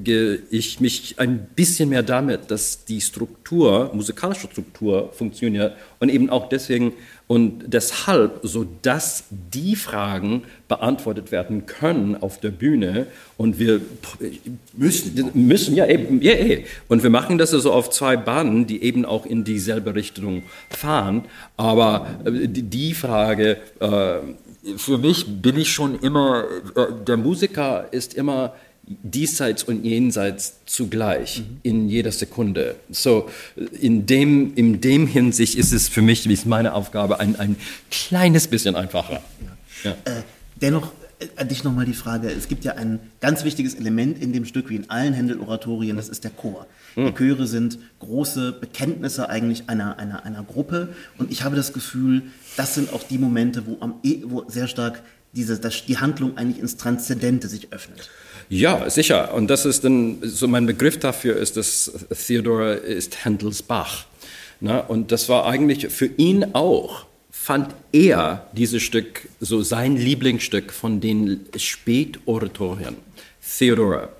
äh, 0.06 0.38
ich 0.50 0.80
mich 0.80 1.14
ein 1.18 1.46
bisschen 1.56 1.88
mehr 1.88 2.02
damit, 2.02 2.50
dass 2.50 2.84
die 2.84 3.00
Struktur, 3.00 3.90
musikalische 3.92 4.46
Struktur 4.46 5.12
funktioniert 5.12 5.74
und 5.98 6.08
eben 6.08 6.30
auch 6.30 6.48
deswegen 6.48 6.92
und 7.26 7.64
deshalb, 7.66 8.40
so 8.42 8.66
dass 8.82 9.24
die 9.30 9.74
Fragen 9.74 10.42
beantwortet 10.68 11.32
werden 11.32 11.66
können 11.66 12.14
auf 12.20 12.38
der 12.38 12.50
Bühne 12.50 13.06
und 13.36 13.58
wir 13.58 13.80
müssen, 14.74 15.30
müssen 15.34 15.74
ja 15.74 15.86
eben, 15.86 16.20
ja, 16.20 16.34
ja. 16.34 16.58
und 16.88 17.02
wir 17.02 17.10
machen 17.10 17.38
das 17.38 17.54
also 17.54 17.72
auf 17.72 17.90
zwei 17.90 18.16
Bahnen, 18.16 18.66
die 18.66 18.82
eben 18.82 19.04
auch 19.04 19.26
in 19.26 19.44
dieselbe 19.44 19.94
Richtung 19.94 20.42
fahren, 20.70 21.24
aber 21.56 22.06
äh, 22.24 22.48
die 22.48 22.94
Frage, 22.94 23.56
äh, 23.80 24.18
für 24.76 24.98
mich 24.98 25.26
bin 25.42 25.58
ich 25.58 25.72
schon 25.72 25.98
immer, 26.00 26.44
äh, 26.76 26.86
der 27.06 27.16
Musiker 27.16 27.88
ist 27.92 28.14
immer 28.14 28.54
diesseits 28.84 29.62
und 29.62 29.84
jenseits 29.84 30.56
zugleich 30.66 31.40
mhm. 31.40 31.58
in 31.62 31.88
jeder 31.88 32.12
Sekunde. 32.12 32.76
So 32.90 33.28
in 33.80 34.06
dem, 34.06 34.54
in 34.54 34.80
dem 34.80 35.06
Hinsicht 35.06 35.54
ist 35.54 35.72
es 35.72 35.88
für 35.88 36.02
mich, 36.02 36.28
wie 36.28 36.32
ist 36.32 36.46
meine 36.46 36.74
Aufgabe, 36.74 37.20
ein, 37.20 37.36
ein 37.36 37.56
kleines 37.90 38.48
bisschen 38.48 38.74
einfacher. 38.74 39.22
Ja. 39.84 39.90
Ja. 39.90 39.96
Äh, 40.04 40.22
dennoch 40.60 40.90
an 41.36 41.48
dich 41.48 41.64
nochmal 41.64 41.84
die 41.84 41.94
Frage, 41.94 42.28
es 42.28 42.48
gibt 42.48 42.64
ja 42.64 42.74
ein 42.74 43.00
ganz 43.20 43.44
wichtiges 43.44 43.74
Element 43.74 44.20
in 44.22 44.32
dem 44.32 44.44
Stück, 44.44 44.70
wie 44.70 44.76
in 44.76 44.90
allen 44.90 45.14
Händel-Oratorien, 45.14 45.96
das 45.96 46.08
ist 46.08 46.24
der 46.24 46.30
Chor. 46.30 46.66
Mhm. 46.96 47.06
Die 47.06 47.14
Chöre 47.14 47.46
sind 47.46 47.78
große 48.00 48.52
Bekenntnisse 48.52 49.28
eigentlich 49.28 49.68
einer, 49.68 49.98
einer, 49.98 50.24
einer 50.24 50.42
Gruppe 50.42 50.88
und 51.18 51.30
ich 51.30 51.44
habe 51.44 51.56
das 51.56 51.72
Gefühl, 51.72 52.22
das 52.56 52.74
sind 52.74 52.92
auch 52.92 53.02
die 53.02 53.18
Momente, 53.18 53.66
wo, 53.66 53.76
am, 53.80 53.94
e, 54.02 54.22
wo 54.24 54.44
sehr 54.48 54.68
stark 54.68 55.02
diese, 55.32 55.58
das, 55.58 55.86
die 55.86 55.98
Handlung 55.98 56.36
eigentlich 56.36 56.60
ins 56.60 56.76
Transzendente 56.76 57.48
sich 57.48 57.72
öffnet. 57.72 58.10
Ja, 58.48 58.90
sicher. 58.90 59.32
Und 59.32 59.48
das 59.48 59.64
ist 59.64 59.84
dann, 59.84 60.18
so 60.22 60.46
mein 60.46 60.66
Begriff 60.66 60.98
dafür 60.98 61.36
ist, 61.36 61.56
dass 61.56 61.90
Theodor 62.26 62.74
ist 62.74 63.24
Händels 63.24 63.62
Bach. 63.62 64.04
Na, 64.60 64.78
und 64.80 65.10
das 65.10 65.28
war 65.28 65.46
eigentlich 65.46 65.88
für 65.88 66.06
ihn 66.06 66.54
auch, 66.54 67.06
fand 67.42 67.74
er 67.90 68.46
dieses 68.52 68.84
Stück 68.84 69.28
so 69.40 69.62
sein 69.62 69.96
Lieblingsstück 69.96 70.72
von 70.72 71.00
den 71.00 71.40
Spätoratorien. 71.56 72.94
Theodora. 73.58 74.10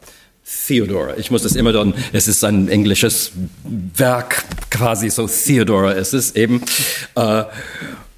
Theodora. 0.66 1.16
Ich 1.16 1.30
muss 1.30 1.44
das 1.44 1.54
immer 1.54 1.72
dann, 1.72 1.94
es 2.12 2.26
ist 2.26 2.42
ein 2.42 2.68
englisches 2.68 3.30
Werk, 3.62 4.42
quasi 4.70 5.08
so 5.08 5.28
Theodora 5.28 5.92
ist 5.92 6.14
es 6.14 6.34
eben. 6.34 6.62
Äh, 7.14 7.44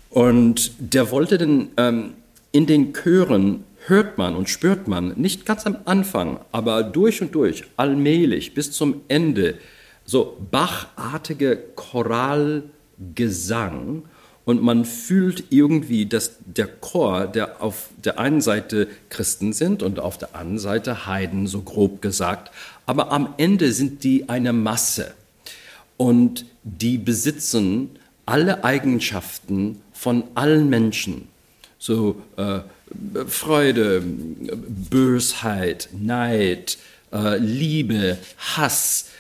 und 0.08 0.72
der 0.78 1.10
wollte 1.10 1.36
dann 1.36 1.68
ähm, 1.76 2.14
in 2.52 2.64
den 2.64 2.94
Chören 2.94 3.64
hört 3.86 4.16
man 4.16 4.34
und 4.34 4.48
spürt 4.48 4.88
man 4.88 5.12
nicht 5.16 5.44
ganz 5.44 5.66
am 5.66 5.76
Anfang, 5.84 6.40
aber 6.50 6.82
durch 6.82 7.20
und 7.20 7.34
durch, 7.34 7.64
allmählich 7.76 8.54
bis 8.54 8.72
zum 8.72 9.02
Ende, 9.08 9.58
so 10.06 10.38
bachartige 10.50 11.58
Choralgesang 11.74 14.04
und 14.44 14.62
man 14.62 14.84
fühlt 14.84 15.44
irgendwie, 15.50 16.06
dass 16.06 16.32
der 16.44 16.66
Chor, 16.66 17.26
der 17.26 17.62
auf 17.62 17.88
der 18.04 18.18
einen 18.18 18.40
Seite 18.40 18.88
Christen 19.08 19.52
sind 19.52 19.82
und 19.82 19.98
auf 19.98 20.18
der 20.18 20.34
anderen 20.34 20.58
Seite 20.58 21.06
Heiden, 21.06 21.46
so 21.46 21.62
grob 21.62 22.02
gesagt, 22.02 22.50
aber 22.86 23.10
am 23.10 23.34
Ende 23.38 23.72
sind 23.72 24.04
die 24.04 24.28
eine 24.28 24.52
Masse 24.52 25.14
und 25.96 26.44
die 26.62 26.98
besitzen 26.98 27.90
alle 28.26 28.64
Eigenschaften 28.64 29.80
von 29.92 30.24
allen 30.34 30.68
Menschen. 30.68 31.28
So 31.78 32.22
äh, 32.36 32.60
Freude, 33.26 34.02
Bösheit, 34.90 35.88
Neid, 35.92 36.78
äh, 37.12 37.38
Liebe, 37.38 38.18
Hass, 38.38 39.10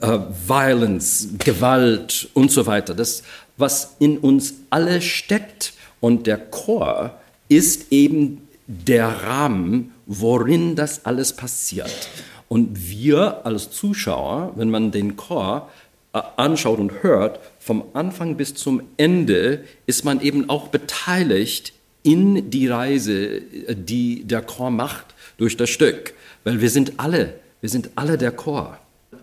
äh, 0.00 0.18
Violence, 0.46 1.28
Gewalt 1.38 2.28
und 2.34 2.50
so 2.50 2.66
weiter. 2.66 2.94
Das, 2.94 3.22
was 3.56 3.96
in 3.98 4.18
uns 4.18 4.54
alle 4.70 5.00
steckt. 5.00 5.72
Und 6.00 6.26
der 6.26 6.38
Chor 6.38 7.18
ist 7.48 7.92
eben 7.92 8.48
der 8.66 9.08
Rahmen, 9.08 9.92
worin 10.06 10.76
das 10.76 11.04
alles 11.04 11.32
passiert. 11.34 12.08
Und 12.48 12.88
wir 12.88 13.46
als 13.46 13.70
Zuschauer, 13.70 14.52
wenn 14.56 14.70
man 14.70 14.90
den 14.90 15.16
Chor 15.16 15.70
äh, 16.12 16.20
anschaut 16.36 16.78
und 16.78 17.02
hört, 17.02 17.40
vom 17.58 17.84
Anfang 17.94 18.36
bis 18.36 18.54
zum 18.54 18.82
Ende 18.96 19.64
ist 19.86 20.04
man 20.04 20.20
eben 20.20 20.48
auch 20.50 20.68
beteiligt 20.68 21.72
in 22.02 22.50
die 22.50 22.68
Reise, 22.68 23.40
die 23.40 24.24
der 24.24 24.42
Chor 24.42 24.70
macht 24.70 25.06
durch 25.38 25.56
das 25.56 25.70
Stück. 25.70 26.14
Weil 26.44 26.60
wir 26.60 26.70
sind 26.70 26.94
alle, 26.98 27.40
wir 27.60 27.70
sind 27.70 27.90
alle 27.96 28.18
der 28.18 28.32
Chor. 28.32 28.78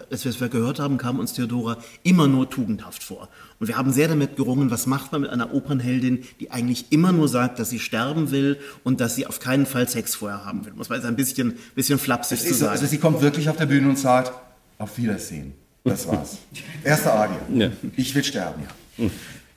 Als 0.10 0.26
wir 0.26 0.32
es 0.32 0.52
gehört 0.52 0.80
haben, 0.80 0.98
kam 0.98 1.20
uns 1.20 1.34
Theodora 1.34 1.78
immer 2.04 2.28
nur 2.28 2.50
tugendhaft 2.50 3.04
vor. 3.04 3.30
Und 3.62 3.68
wir 3.68 3.77
haben 3.77 3.94
sehr 3.94 4.08
damit 4.08 4.38
gerungen, 4.38 4.72
was 4.72 4.88
macht 4.88 5.12
man 5.12 5.22
mit 5.22 5.30
einer 5.30 5.53
Opernheldin, 5.53 6.24
die 6.39 6.50
eigentlich 6.50 6.88
immer 6.89 7.12
nur 7.12 7.27
sagt, 7.27 7.60
dass 7.60 7.70
sie 7.70 7.77
sterben 7.77 8.32
will 8.32 8.58
und 8.84 9.00
dass 9.00 9.13
sie 9.13 9.27
auf 9.27 9.39
keinen 9.39 9.68
Fall 9.68 9.88
Sex 9.88 10.15
vorher 10.15 10.46
haben 10.46 10.65
will. 10.65 10.74
Muss 10.74 10.89
man 10.89 10.98
jetzt 10.98 11.08
ein 11.08 11.15
bisschen, 11.15 11.60
bisschen 11.75 12.00
flapsig 12.00 12.41
zu 12.41 12.56
sagen. 12.56 12.72
Also 12.72 12.88
sie 12.88 12.98
kommt 12.98 13.22
wirklich 13.22 13.50
auf 13.50 13.58
der 13.58 13.68
Bühne 13.68 13.88
und 13.88 14.00
sagt, 14.00 14.34
auf 14.80 14.98
Wiedersehen. 14.98 15.53
Das 15.84 16.08
war's. 16.08 16.39
Erste 16.84 17.13
Arie. 17.13 17.36
Ja. 17.53 17.70
Ich 17.96 18.15
will 18.15 18.24
sterben. 18.24 18.63
Ja. 18.98 19.10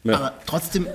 Ja. 0.04 0.16
Aber 0.16 0.32
trotzdem, 0.44 0.87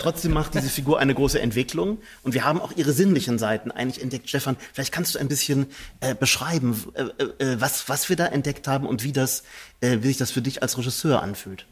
trotzdem 0.00 0.32
macht 0.32 0.54
diese 0.54 0.70
Figur 0.70 0.98
eine 0.98 1.14
große 1.14 1.38
Entwicklung 1.38 1.98
und 2.22 2.32
wir 2.32 2.46
haben 2.46 2.62
auch 2.62 2.72
ihre 2.74 2.94
sinnlichen 2.94 3.38
Seiten 3.38 3.70
eigentlich 3.70 4.02
entdeckt. 4.02 4.26
Stefan, 4.30 4.56
vielleicht 4.72 4.90
kannst 4.90 5.14
du 5.14 5.18
ein 5.18 5.28
bisschen 5.28 5.66
äh, 6.00 6.14
beschreiben, 6.14 6.82
äh, 6.94 7.44
äh, 7.44 7.60
was, 7.60 7.90
was 7.90 8.08
wir 8.08 8.16
da 8.16 8.24
entdeckt 8.24 8.66
haben 8.66 8.86
und 8.86 9.04
wie, 9.04 9.12
das, 9.12 9.42
äh, 9.82 9.98
wie 10.00 10.06
sich 10.06 10.16
das 10.16 10.30
für 10.30 10.40
dich 10.40 10.62
als 10.62 10.78
Regisseur 10.78 11.22
anfühlt. 11.22 11.66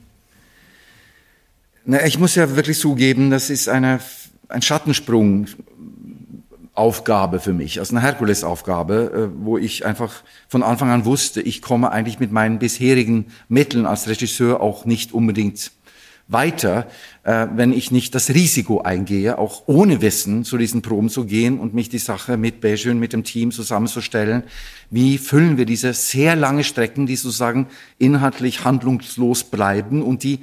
Na, 1.85 2.05
ich 2.07 2.19
muss 2.19 2.37
ja 2.37 2.55
wirklich 2.55 2.79
zugeben, 2.79 3.31
das 3.31 3.51
ist 3.51 3.69
eine, 3.69 4.01
ein 4.49 4.63
Schattensprung. 4.63 5.47
Aufgabe 6.75 7.39
für 7.39 7.53
mich, 7.53 7.81
also 7.81 7.95
eine 7.95 8.03
Herkulesaufgabe, 8.03 9.31
äh, 9.35 9.45
wo 9.45 9.59
ich 9.59 9.85
einfach 9.85 10.23
von 10.49 10.63
Anfang 10.63 10.89
an 10.89 11.05
wusste, 11.05 11.43
ich 11.43 11.61
komme 11.61 11.93
eigentlich 11.93 12.19
mit 12.19 12.33
meinen 12.33 12.59
bisherigen 12.59 13.27
Mitteln 13.49 13.85
als 13.85 14.09
Regisseur 14.09 14.63
auch 14.63 14.87
nicht 14.87 15.13
unbedingt 15.13 15.73
weiter, 16.29 16.87
äh, 17.25 17.47
wenn 17.55 17.75
ich 17.75 17.91
nicht 17.91 18.15
das 18.15 18.31
Risiko 18.31 18.81
eingehe, 18.81 19.37
auch 19.37 19.65
ohne 19.67 20.01
Wissen 20.01 20.45
zu 20.45 20.57
diesen 20.57 20.81
Proben 20.81 21.11
zu 21.11 21.27
gehen 21.27 21.61
und 21.61 21.75
mich 21.75 21.91
die 21.91 21.99
Sache 21.99 22.39
mit 22.39 22.63
Bejön, 22.63 22.99
mit 22.99 23.13
dem 23.13 23.23
Team 23.23 23.53
zusammenzustellen. 23.53 24.43
Wie 24.89 25.19
füllen 25.19 25.59
wir 25.59 25.67
diese 25.67 25.93
sehr 25.93 26.37
lange 26.37 26.65
Strecken, 26.65 27.07
die 27.07 27.17
sozusagen 27.17 27.67
inhaltlich 27.99 28.65
handlungslos 28.65 29.45
bleiben 29.45 30.01
und 30.01 30.23
die 30.23 30.41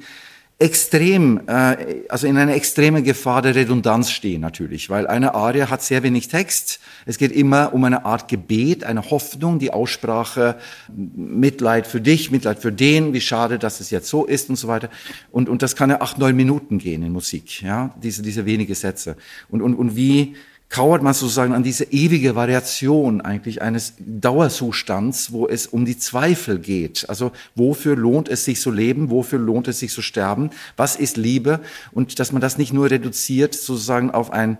extrem, 0.60 1.40
äh, 1.48 2.04
also 2.10 2.26
in 2.26 2.36
einer 2.36 2.54
extremen 2.54 3.02
Gefahr 3.02 3.40
der 3.40 3.54
Redundanz 3.54 4.10
stehen 4.10 4.42
natürlich, 4.42 4.90
weil 4.90 5.06
eine 5.06 5.34
Arie 5.34 5.62
hat 5.62 5.82
sehr 5.82 6.02
wenig 6.02 6.28
Text. 6.28 6.80
Es 7.06 7.16
geht 7.16 7.32
immer 7.32 7.72
um 7.72 7.82
eine 7.82 8.04
Art 8.04 8.28
Gebet, 8.28 8.84
eine 8.84 9.10
Hoffnung, 9.10 9.58
die 9.58 9.72
Aussprache, 9.72 10.56
Mitleid 10.94 11.86
für 11.86 12.02
dich, 12.02 12.30
Mitleid 12.30 12.58
für 12.58 12.72
den, 12.72 13.14
wie 13.14 13.22
schade, 13.22 13.58
dass 13.58 13.80
es 13.80 13.90
jetzt 13.90 14.08
so 14.08 14.26
ist 14.26 14.50
und 14.50 14.56
so 14.56 14.68
weiter. 14.68 14.90
Und, 15.32 15.48
und 15.48 15.62
das 15.62 15.76
kann 15.76 15.88
ja 15.88 16.02
acht, 16.02 16.18
neun 16.18 16.36
Minuten 16.36 16.76
gehen 16.76 17.02
in 17.02 17.12
Musik, 17.12 17.62
ja, 17.62 17.94
diese, 18.02 18.20
diese 18.20 18.44
wenige 18.44 18.74
Sätze. 18.74 19.16
Und, 19.48 19.62
und, 19.62 19.74
und 19.74 19.96
wie 19.96 20.36
kauert 20.70 21.02
man 21.02 21.12
sozusagen 21.12 21.52
an 21.52 21.64
diese 21.64 21.84
ewige 21.84 22.36
Variation 22.36 23.20
eigentlich 23.20 23.60
eines 23.60 23.94
Dauerzustands, 23.98 25.32
wo 25.32 25.48
es 25.48 25.66
um 25.66 25.84
die 25.84 25.98
Zweifel 25.98 26.60
geht. 26.60 27.08
Also 27.08 27.32
wofür 27.56 27.96
lohnt 27.96 28.28
es 28.28 28.44
sich 28.44 28.60
so 28.60 28.70
leben, 28.70 29.10
wofür 29.10 29.40
lohnt 29.40 29.66
es 29.66 29.80
sich 29.80 29.92
so 29.92 30.00
sterben, 30.00 30.50
was 30.76 30.94
ist 30.94 31.16
Liebe 31.16 31.60
und 31.90 32.20
dass 32.20 32.30
man 32.30 32.40
das 32.40 32.56
nicht 32.56 32.72
nur 32.72 32.88
reduziert 32.88 33.54
sozusagen 33.54 34.12
auf 34.12 34.32
ein 34.32 34.58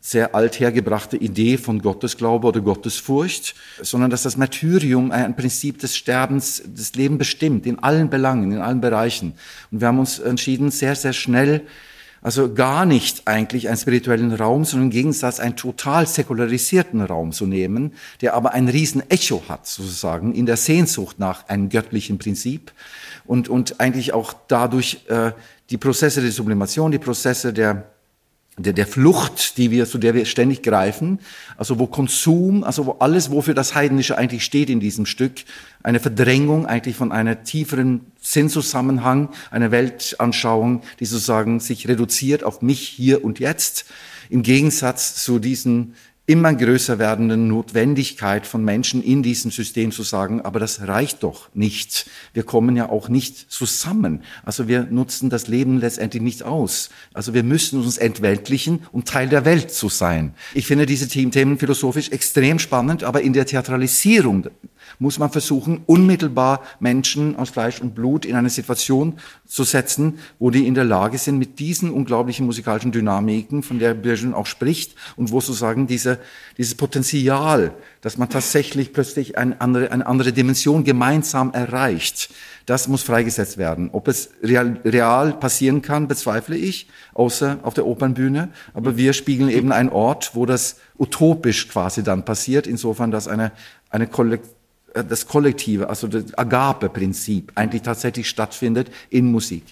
sehr 0.00 0.34
althergebrachte 0.34 1.16
Idee 1.16 1.56
von 1.56 1.80
Gottesglaube 1.80 2.46
oder 2.46 2.60
Gottesfurcht, 2.60 3.54
sondern 3.80 4.10
dass 4.10 4.22
das 4.22 4.36
Martyrium 4.36 5.12
ein 5.12 5.34
Prinzip 5.36 5.78
des 5.78 5.96
Sterbens, 5.96 6.62
des 6.66 6.94
Lebens 6.94 7.18
bestimmt, 7.18 7.66
in 7.66 7.78
allen 7.78 8.10
Belangen, 8.10 8.52
in 8.52 8.58
allen 8.58 8.82
Bereichen. 8.82 9.32
Und 9.70 9.80
wir 9.80 9.88
haben 9.88 9.98
uns 9.98 10.18
entschieden, 10.18 10.70
sehr, 10.70 10.94
sehr 10.94 11.14
schnell 11.14 11.62
also 12.24 12.54
gar 12.54 12.86
nicht 12.86 13.28
eigentlich 13.28 13.68
einen 13.68 13.76
spirituellen 13.76 14.32
Raum, 14.32 14.64
sondern 14.64 14.86
im 14.86 14.90
Gegensatz 14.90 15.40
einen 15.40 15.56
total 15.56 16.06
säkularisierten 16.06 17.02
Raum 17.02 17.32
zu 17.32 17.44
nehmen, 17.44 17.92
der 18.22 18.32
aber 18.32 18.54
ein 18.54 18.66
riesen 18.66 19.08
Echo 19.10 19.42
hat, 19.46 19.66
sozusagen, 19.66 20.34
in 20.34 20.46
der 20.46 20.56
Sehnsucht 20.56 21.18
nach 21.18 21.46
einem 21.48 21.68
göttlichen 21.68 22.18
Prinzip 22.18 22.72
und, 23.26 23.50
und 23.50 23.78
eigentlich 23.78 24.14
auch 24.14 24.32
dadurch 24.48 25.04
äh, 25.08 25.32
die 25.68 25.76
Prozesse 25.76 26.22
der 26.22 26.32
Sublimation, 26.32 26.90
die 26.90 26.98
Prozesse 26.98 27.52
der 27.52 27.90
der, 28.56 28.72
der 28.72 28.86
Flucht, 28.86 29.58
die 29.58 29.70
wir, 29.70 29.86
zu 29.86 29.98
der 29.98 30.14
wir 30.14 30.24
ständig 30.26 30.62
greifen, 30.62 31.18
also 31.56 31.78
wo 31.78 31.86
Konsum, 31.86 32.62
also 32.62 32.86
wo 32.86 32.92
alles, 33.00 33.30
wofür 33.30 33.54
das 33.54 33.74
Heidnische 33.74 34.16
eigentlich 34.16 34.44
steht 34.44 34.70
in 34.70 34.80
diesem 34.80 35.06
Stück, 35.06 35.32
eine 35.82 36.00
Verdrängung 36.00 36.66
eigentlich 36.66 36.96
von 36.96 37.10
einer 37.10 37.42
tieferen 37.42 38.00
Sinnzusammenhang, 38.20 39.28
einer 39.50 39.70
Weltanschauung, 39.70 40.82
die 41.00 41.06
sozusagen 41.06 41.60
sich 41.60 41.88
reduziert 41.88 42.44
auf 42.44 42.62
mich 42.62 42.80
hier 42.80 43.24
und 43.24 43.40
jetzt, 43.40 43.86
im 44.30 44.42
Gegensatz 44.42 45.22
zu 45.22 45.38
diesen 45.38 45.94
immer 46.26 46.54
größer 46.54 46.98
werdenden 46.98 47.48
Notwendigkeit 47.48 48.46
von 48.46 48.64
Menschen 48.64 49.02
in 49.02 49.22
diesem 49.22 49.50
System 49.50 49.92
zu 49.92 50.02
sagen, 50.02 50.40
aber 50.40 50.58
das 50.58 50.86
reicht 50.88 51.22
doch 51.22 51.50
nicht. 51.52 52.06
Wir 52.32 52.44
kommen 52.44 52.76
ja 52.76 52.88
auch 52.88 53.10
nicht 53.10 53.50
zusammen. 53.52 54.22
Also 54.42 54.66
wir 54.66 54.84
nutzen 54.84 55.28
das 55.28 55.48
Leben 55.48 55.78
letztendlich 55.78 56.22
nicht 56.22 56.42
aus. 56.42 56.88
Also 57.12 57.34
wir 57.34 57.42
müssen 57.42 57.78
uns 57.80 57.98
entweltlichen, 57.98 58.84
um 58.90 59.04
Teil 59.04 59.28
der 59.28 59.44
Welt 59.44 59.70
zu 59.70 59.90
sein. 59.90 60.32
Ich 60.54 60.66
finde 60.66 60.86
diese 60.86 61.08
Themen 61.08 61.58
philosophisch 61.58 62.08
extrem 62.08 62.58
spannend, 62.58 63.04
aber 63.04 63.20
in 63.20 63.34
der 63.34 63.44
Theatralisierung 63.44 64.48
muss 64.98 65.18
man 65.18 65.30
versuchen, 65.30 65.82
unmittelbar 65.86 66.62
Menschen 66.80 67.36
aus 67.36 67.50
Fleisch 67.50 67.80
und 67.80 67.94
Blut 67.94 68.24
in 68.24 68.36
eine 68.36 68.50
Situation 68.50 69.14
zu 69.46 69.64
setzen, 69.64 70.18
wo 70.38 70.50
die 70.50 70.66
in 70.66 70.74
der 70.74 70.84
Lage 70.84 71.18
sind, 71.18 71.38
mit 71.38 71.58
diesen 71.58 71.90
unglaublichen 71.90 72.46
musikalischen 72.46 72.92
Dynamiken, 72.92 73.62
von 73.62 73.78
der 73.78 73.94
Birgen 73.94 74.34
auch 74.34 74.46
spricht, 74.46 74.94
und 75.16 75.30
wo 75.30 75.40
sozusagen 75.40 75.86
diese, 75.86 76.18
dieses 76.58 76.74
Potenzial, 76.74 77.74
dass 78.00 78.18
man 78.18 78.28
tatsächlich 78.28 78.92
plötzlich 78.92 79.38
eine 79.38 79.60
andere, 79.60 79.92
eine 79.92 80.06
andere 80.06 80.32
Dimension 80.32 80.84
gemeinsam 80.84 81.52
erreicht, 81.52 82.30
das 82.66 82.88
muss 82.88 83.02
freigesetzt 83.02 83.58
werden. 83.58 83.90
Ob 83.92 84.08
es 84.08 84.30
real, 84.42 84.80
real 84.84 85.34
passieren 85.34 85.82
kann, 85.82 86.08
bezweifle 86.08 86.56
ich, 86.56 86.88
außer 87.12 87.58
auf 87.62 87.74
der 87.74 87.86
Opernbühne. 87.86 88.48
Aber 88.72 88.96
wir 88.96 89.12
spiegeln 89.12 89.50
eben 89.50 89.70
einen 89.70 89.90
Ort, 89.90 90.30
wo 90.34 90.46
das 90.46 90.76
utopisch 90.98 91.68
quasi 91.68 92.02
dann 92.02 92.24
passiert, 92.24 92.66
insofern, 92.66 93.10
dass 93.10 93.28
eine, 93.28 93.52
eine 93.90 94.06
Kollektiv 94.06 94.50
äh, 94.50 94.63
das 94.94 95.26
Kollektive, 95.26 95.88
also 95.88 96.06
das 96.06 96.36
Agape-Prinzip 96.36 97.52
eigentlich 97.54 97.82
tatsächlich 97.82 98.28
stattfindet 98.28 98.90
in 99.10 99.26
Musik. 99.26 99.64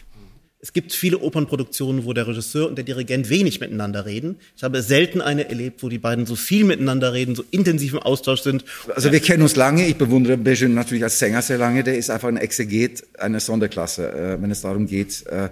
Es 0.64 0.72
gibt 0.72 0.92
viele 0.92 1.18
Opernproduktionen, 1.18 2.04
wo 2.04 2.12
der 2.12 2.28
Regisseur 2.28 2.68
und 2.68 2.76
der 2.76 2.84
Dirigent 2.84 3.28
wenig 3.28 3.58
miteinander 3.58 4.06
reden. 4.06 4.36
Ich 4.56 4.62
habe 4.62 4.80
selten 4.80 5.20
eine 5.20 5.48
erlebt, 5.48 5.82
wo 5.82 5.88
die 5.88 5.98
beiden 5.98 6.24
so 6.24 6.36
viel 6.36 6.62
miteinander 6.62 7.12
reden, 7.12 7.34
so 7.34 7.44
intensiv 7.50 7.94
im 7.94 7.98
Austausch 7.98 8.42
sind. 8.42 8.64
Also 8.94 9.10
wir 9.10 9.18
kennen 9.18 9.42
uns 9.42 9.56
lange. 9.56 9.88
Ich 9.88 9.96
bewundere 9.96 10.36
Bejun 10.36 10.74
natürlich 10.74 11.02
als 11.02 11.18
Sänger 11.18 11.42
sehr 11.42 11.58
lange. 11.58 11.82
Der 11.82 11.98
ist 11.98 12.10
einfach 12.10 12.28
ein 12.28 12.36
Exeget 12.36 13.02
einer 13.18 13.40
Sonderklasse, 13.40 14.12
äh, 14.12 14.40
wenn 14.40 14.52
es 14.52 14.60
darum 14.60 14.86
geht, 14.86 15.26
äh, 15.26 15.48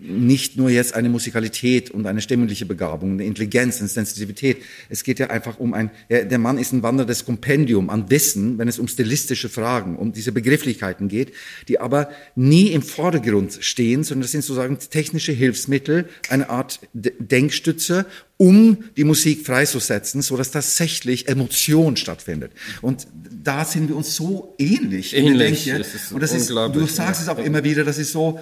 nicht 0.00 0.56
nur 0.56 0.70
jetzt 0.70 0.94
eine 0.94 1.08
Musikalität 1.08 1.90
und 1.90 2.06
eine 2.06 2.20
stimmliche 2.20 2.66
Begabung, 2.66 3.12
eine 3.12 3.24
Intelligenz, 3.24 3.80
eine 3.80 3.88
Sensitivität. 3.88 4.58
Es 4.88 5.02
geht 5.02 5.18
ja 5.18 5.28
einfach 5.28 5.58
um 5.58 5.74
ein, 5.74 5.90
ja, 6.08 6.24
der 6.24 6.38
Mann 6.38 6.58
ist 6.58 6.72
ein 6.72 6.82
wanderndes 6.82 7.24
Kompendium 7.24 7.90
an 7.90 8.08
Wissen, 8.10 8.58
wenn 8.58 8.68
es 8.68 8.78
um 8.78 8.88
stilistische 8.88 9.48
Fragen, 9.48 9.96
um 9.96 10.12
diese 10.12 10.32
Begrifflichkeiten 10.32 11.08
geht, 11.08 11.32
die 11.68 11.80
aber 11.80 12.10
nie 12.34 12.68
im 12.68 12.82
Vordergrund 12.82 13.58
stehen, 13.60 14.04
sondern 14.04 14.22
das 14.22 14.32
sind 14.32 14.42
sozusagen 14.42 14.78
technische 14.78 15.32
Hilfsmittel, 15.32 16.08
eine 16.30 16.48
Art 16.48 16.80
Denkstütze, 16.94 18.06
um 18.36 18.84
die 18.96 19.04
Musik 19.04 19.44
freizusetzen, 19.44 20.22
so 20.22 20.36
dass 20.36 20.52
tatsächlich 20.52 21.26
Emotion 21.26 21.96
stattfindet. 21.96 22.52
Und 22.82 23.08
da 23.42 23.64
sind 23.64 23.88
wir 23.88 23.96
uns 23.96 24.14
so 24.14 24.54
ähnlich. 24.58 25.14
Ähnlich. 25.14 25.64
Denke. 25.64 25.84
Und 26.12 26.22
das 26.22 26.32
ist, 26.32 26.50
du 26.50 26.86
sagst 26.86 27.20
es 27.22 27.28
auch 27.28 27.38
immer 27.38 27.64
wieder, 27.64 27.82
das 27.82 27.98
ist 27.98 28.12
so, 28.12 28.38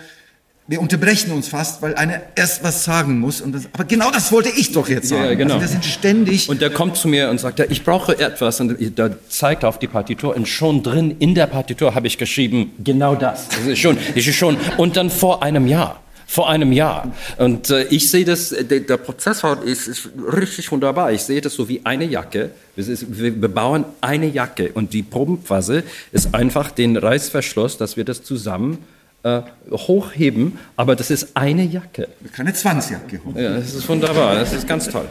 wir 0.68 0.80
unterbrechen 0.80 1.30
uns 1.30 1.48
fast, 1.48 1.80
weil 1.80 1.94
einer 1.94 2.20
erst 2.34 2.64
was 2.64 2.84
sagen 2.84 3.20
muss. 3.20 3.40
Und 3.40 3.54
das, 3.54 3.68
aber 3.72 3.84
genau 3.84 4.10
das 4.10 4.32
wollte 4.32 4.48
ich 4.48 4.72
doch 4.72 4.88
jetzt 4.88 5.08
sagen. 5.08 5.24
Ja, 5.24 5.34
genau. 5.34 5.54
Also 5.54 5.60
wir 5.64 5.68
sind 5.68 5.84
ständig. 5.84 6.48
Und 6.48 6.60
der 6.60 6.70
kommt 6.70 6.96
zu 6.96 7.06
mir 7.06 7.30
und 7.30 7.38
sagt, 7.38 7.60
ich 7.60 7.84
brauche 7.84 8.18
etwas. 8.18 8.60
Und 8.60 8.76
da 8.98 9.10
zeigt 9.28 9.64
auf 9.64 9.78
die 9.78 9.86
Partitur. 9.86 10.34
Und 10.34 10.48
schon 10.48 10.82
drin 10.82 11.16
in 11.20 11.36
der 11.36 11.46
Partitur 11.46 11.94
habe 11.94 12.08
ich 12.08 12.18
geschrieben, 12.18 12.72
genau 12.82 13.14
das. 13.14 13.48
Das 13.48 13.60
ist 13.60 13.78
schon, 13.78 13.96
das 14.14 14.26
ist 14.26 14.34
schon. 14.34 14.56
Und 14.76 14.96
dann 14.96 15.10
vor 15.10 15.42
einem 15.42 15.68
Jahr. 15.68 16.02
Vor 16.28 16.50
einem 16.50 16.72
Jahr. 16.72 17.12
Und 17.36 17.70
äh, 17.70 17.84
ich 17.84 18.10
sehe 18.10 18.24
das, 18.24 18.48
der, 18.48 18.80
der 18.80 18.96
Prozess 18.96 19.44
ist, 19.64 19.86
ist 19.86 20.08
richtig 20.36 20.72
wunderbar. 20.72 21.12
Ich 21.12 21.22
sehe 21.22 21.40
das 21.40 21.54
so 21.54 21.68
wie 21.68 21.82
eine 21.84 22.04
Jacke. 22.04 22.50
Ist, 22.74 23.06
wir 23.08 23.48
bauen 23.48 23.84
eine 24.00 24.26
Jacke. 24.26 24.72
Und 24.74 24.92
die 24.92 25.04
Probenphase 25.04 25.84
ist 26.10 26.34
einfach 26.34 26.72
den 26.72 26.96
Reißverschluss, 26.96 27.78
dass 27.78 27.96
wir 27.96 28.04
das 28.04 28.24
zusammen 28.24 28.78
äh, 29.26 29.42
hochheben, 29.72 30.58
aber 30.76 30.94
das 30.94 31.10
ist 31.10 31.36
eine 31.36 31.64
Jacke. 31.64 32.08
Keine 32.32 32.54
Zwangsjacke. 32.54 33.20
Ja, 33.34 33.56
das 33.56 33.74
ist 33.74 33.88
wunderbar, 33.88 34.36
das 34.36 34.52
ist 34.52 34.68
ganz 34.68 34.88
toll. 34.88 35.08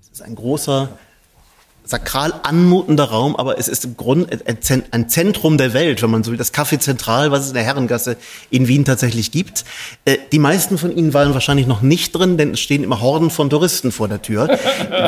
Es 0.00 0.20
ist 0.20 0.22
ein 0.22 0.36
großer, 0.36 0.98
sakral 1.92 2.32
anmutender 2.42 3.04
Raum, 3.04 3.36
aber 3.36 3.58
es 3.58 3.68
ist 3.68 3.84
im 3.84 3.98
Grunde 3.98 4.38
ein 4.90 5.08
Zentrum 5.10 5.58
der 5.58 5.74
Welt, 5.74 6.02
wenn 6.02 6.10
man 6.10 6.24
so 6.24 6.30
will, 6.30 6.38
das 6.38 6.52
Café 6.52 6.78
Zentral, 6.78 7.30
was 7.30 7.42
es 7.42 7.48
in 7.48 7.54
der 7.54 7.62
Herrengasse 7.62 8.16
in 8.50 8.66
Wien 8.66 8.86
tatsächlich 8.86 9.30
gibt. 9.30 9.64
Äh, 10.06 10.16
die 10.32 10.38
meisten 10.38 10.78
von 10.78 10.96
Ihnen 10.96 11.12
waren 11.12 11.34
wahrscheinlich 11.34 11.66
noch 11.66 11.82
nicht 11.82 12.12
drin, 12.12 12.38
denn 12.38 12.52
es 12.52 12.60
stehen 12.60 12.82
immer 12.82 13.02
Horden 13.02 13.28
von 13.30 13.50
Touristen 13.50 13.92
vor 13.92 14.08
der 14.08 14.22
Tür. 14.22 14.58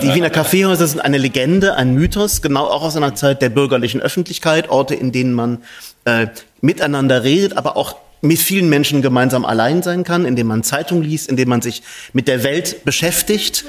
Die 0.03 0.15
Wiener 0.15 0.29
Kaffeehäuser 0.29 0.87
sind 0.87 1.01
eine 1.01 1.17
Legende, 1.17 1.75
ein 1.75 1.95
Mythos, 1.95 2.43
genau 2.43 2.67
auch 2.67 2.83
aus 2.83 2.97
einer 2.97 3.15
Zeit 3.15 3.41
der 3.41 3.49
bürgerlichen 3.49 4.03
Öffentlichkeit, 4.03 4.69
Orte, 4.69 4.95
in 4.95 5.11
denen 5.11 5.33
man 5.33 5.63
äh, 6.05 6.27
miteinander 6.61 7.25
redet, 7.25 7.57
aber 7.57 7.79
auch 7.79 7.97
mit 8.21 8.39
vielen 8.39 8.69
Menschen 8.69 9.03
gemeinsam 9.03 9.45
allein 9.45 9.83
sein 9.83 10.05
kann, 10.05 10.25
indem 10.25 10.49
man 10.49 10.63
Zeitung 10.63 11.03
liest, 11.03 11.29
indem 11.29 11.49
man 11.49 11.63
sich 11.63 11.83
mit 12.13 12.29
der 12.29 12.43
Welt 12.43 12.85
beschäftigt 12.85 13.65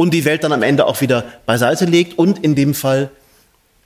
und 0.00 0.14
die 0.14 0.24
Welt 0.24 0.44
dann 0.44 0.54
am 0.54 0.62
Ende 0.62 0.86
auch 0.86 1.02
wieder 1.02 1.26
beiseite 1.44 1.84
legt 1.84 2.18
und 2.18 2.38
in 2.38 2.54
dem 2.54 2.72
Fall 2.72 3.10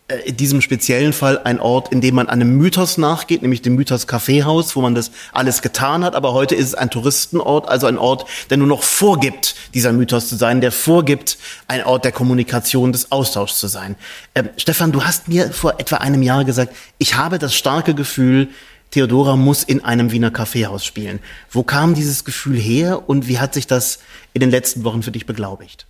äh, 0.06 0.18
in 0.28 0.36
diesem 0.36 0.60
speziellen 0.60 1.12
Fall 1.12 1.40
ein 1.42 1.58
Ort, 1.58 1.90
in 1.90 2.00
dem 2.00 2.14
man 2.14 2.28
einem 2.28 2.56
Mythos 2.56 2.98
nachgeht, 2.98 3.42
nämlich 3.42 3.62
dem 3.62 3.74
Mythos 3.74 4.06
Kaffeehaus, 4.06 4.76
wo 4.76 4.80
man 4.80 4.94
das 4.94 5.10
alles 5.32 5.60
getan 5.60 6.04
hat. 6.04 6.14
Aber 6.14 6.32
heute 6.32 6.54
ist 6.54 6.68
es 6.68 6.74
ein 6.76 6.88
Touristenort, 6.88 7.68
also 7.68 7.88
ein 7.88 7.98
Ort, 7.98 8.26
der 8.48 8.58
nur 8.58 8.68
noch 8.68 8.84
vorgibt, 8.84 9.56
dieser 9.74 9.92
Mythos 9.92 10.28
zu 10.28 10.36
sein, 10.36 10.60
der 10.60 10.70
vorgibt, 10.70 11.36
ein 11.66 11.82
Ort 11.82 12.04
der 12.04 12.12
Kommunikation, 12.12 12.92
des 12.92 13.10
Austauschs 13.10 13.58
zu 13.58 13.66
sein. 13.66 13.96
Ähm, 14.36 14.50
Stefan, 14.56 14.92
du 14.92 15.02
hast 15.02 15.26
mir 15.26 15.50
vor 15.50 15.80
etwa 15.80 15.96
einem 15.96 16.22
Jahr 16.22 16.44
gesagt, 16.44 16.76
ich 16.98 17.16
habe 17.16 17.40
das 17.40 17.56
starke 17.56 17.92
Gefühl, 17.92 18.50
Theodora 18.92 19.34
muss 19.34 19.64
in 19.64 19.84
einem 19.84 20.12
Wiener 20.12 20.30
Kaffeehaus 20.30 20.84
spielen. 20.84 21.18
Wo 21.50 21.64
kam 21.64 21.96
dieses 21.96 22.24
Gefühl 22.24 22.56
her 22.56 23.08
und 23.08 23.26
wie 23.26 23.40
hat 23.40 23.52
sich 23.52 23.66
das 23.66 23.98
in 24.32 24.38
den 24.38 24.52
letzten 24.52 24.84
Wochen 24.84 25.02
für 25.02 25.10
dich 25.10 25.26
beglaubigt? 25.26 25.88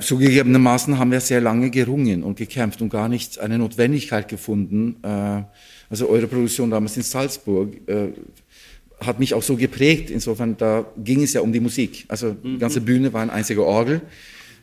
Zugegebenermaßen 0.00 0.98
haben 0.98 1.10
wir 1.10 1.20
sehr 1.20 1.40
lange 1.40 1.70
gerungen 1.70 2.22
und 2.22 2.36
gekämpft 2.36 2.80
und 2.82 2.88
gar 2.88 3.08
nicht 3.08 3.40
eine 3.40 3.58
Notwendigkeit 3.58 4.28
gefunden. 4.28 4.96
Äh, 5.02 5.42
also 5.90 6.08
eure 6.08 6.28
Produktion 6.28 6.70
damals 6.70 6.96
in 6.96 7.02
Salzburg 7.02 7.76
äh, 7.88 8.08
hat 9.00 9.18
mich 9.18 9.34
auch 9.34 9.42
so 9.42 9.56
geprägt. 9.56 10.10
Insofern, 10.10 10.56
da 10.56 10.86
ging 10.96 11.22
es 11.22 11.32
ja 11.32 11.40
um 11.40 11.52
die 11.52 11.58
Musik. 11.58 12.04
Also 12.06 12.32
die 12.32 12.58
ganze 12.58 12.80
mhm. 12.80 12.84
Bühne 12.84 13.12
war 13.12 13.22
ein 13.22 13.30
einziger 13.30 13.64
Orgel. 13.64 14.02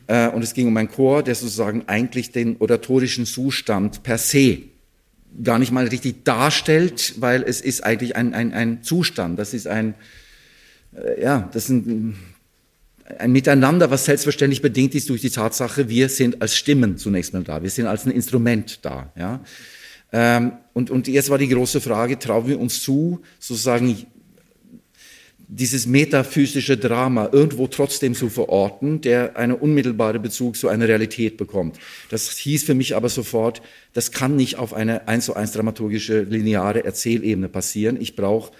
Äh, 0.06 0.28
und 0.28 0.42
es 0.42 0.54
ging 0.54 0.66
um 0.66 0.76
einen 0.78 0.90
Chor, 0.90 1.22
der 1.22 1.34
sozusagen 1.34 1.84
eigentlich 1.86 2.32
den 2.32 2.56
oratorischen 2.58 3.26
Zustand 3.26 4.02
per 4.02 4.16
se 4.16 4.60
gar 5.44 5.58
nicht 5.58 5.70
mal 5.70 5.86
richtig 5.86 6.24
darstellt, 6.24 7.14
weil 7.18 7.42
es 7.42 7.60
ist 7.60 7.84
eigentlich 7.84 8.16
ein, 8.16 8.32
ein, 8.34 8.52
ein 8.52 8.82
Zustand. 8.82 9.38
Das 9.38 9.54
ist 9.54 9.68
ein, 9.68 9.94
ja, 11.20 11.48
das 11.52 11.66
sind 11.66 12.16
ein 13.18 13.32
Miteinander, 13.32 13.90
was 13.90 14.04
selbstverständlich 14.04 14.62
bedingt 14.62 14.94
ist 14.94 15.08
durch 15.08 15.20
die 15.20 15.30
Tatsache, 15.30 15.88
wir 15.88 16.08
sind 16.08 16.40
als 16.42 16.56
Stimmen 16.56 16.96
zunächst 16.96 17.32
mal 17.32 17.42
da, 17.42 17.62
wir 17.62 17.70
sind 17.70 17.86
als 17.86 18.06
ein 18.06 18.12
Instrument 18.12 18.80
da. 18.82 19.12
Ja? 19.16 19.40
Ähm, 20.12 20.52
und, 20.72 20.90
und 20.90 21.08
jetzt 21.08 21.30
war 21.30 21.38
die 21.38 21.48
große 21.48 21.80
Frage, 21.80 22.18
trauen 22.18 22.46
wir 22.48 22.60
uns 22.60 22.82
zu, 22.82 23.20
sozusagen 23.38 24.06
dieses 25.52 25.86
metaphysische 25.86 26.76
Drama 26.76 27.28
irgendwo 27.32 27.66
trotzdem 27.66 28.14
zu 28.14 28.28
verorten, 28.28 29.00
der 29.00 29.36
einen 29.36 29.54
unmittelbaren 29.54 30.22
Bezug 30.22 30.56
zu 30.56 30.68
einer 30.68 30.86
Realität 30.86 31.36
bekommt. 31.36 31.76
Das 32.08 32.30
hieß 32.30 32.62
für 32.64 32.74
mich 32.74 32.94
aber 32.94 33.08
sofort, 33.08 33.60
das 33.92 34.12
kann 34.12 34.36
nicht 34.36 34.58
auf 34.58 34.72
eine 34.72 35.08
eins 35.08 35.24
zu 35.24 35.34
eins 35.34 35.50
dramaturgische 35.50 36.22
lineare 36.22 36.84
Erzählebene 36.84 37.48
passieren. 37.48 38.00
Ich 38.00 38.14
brauche 38.14 38.52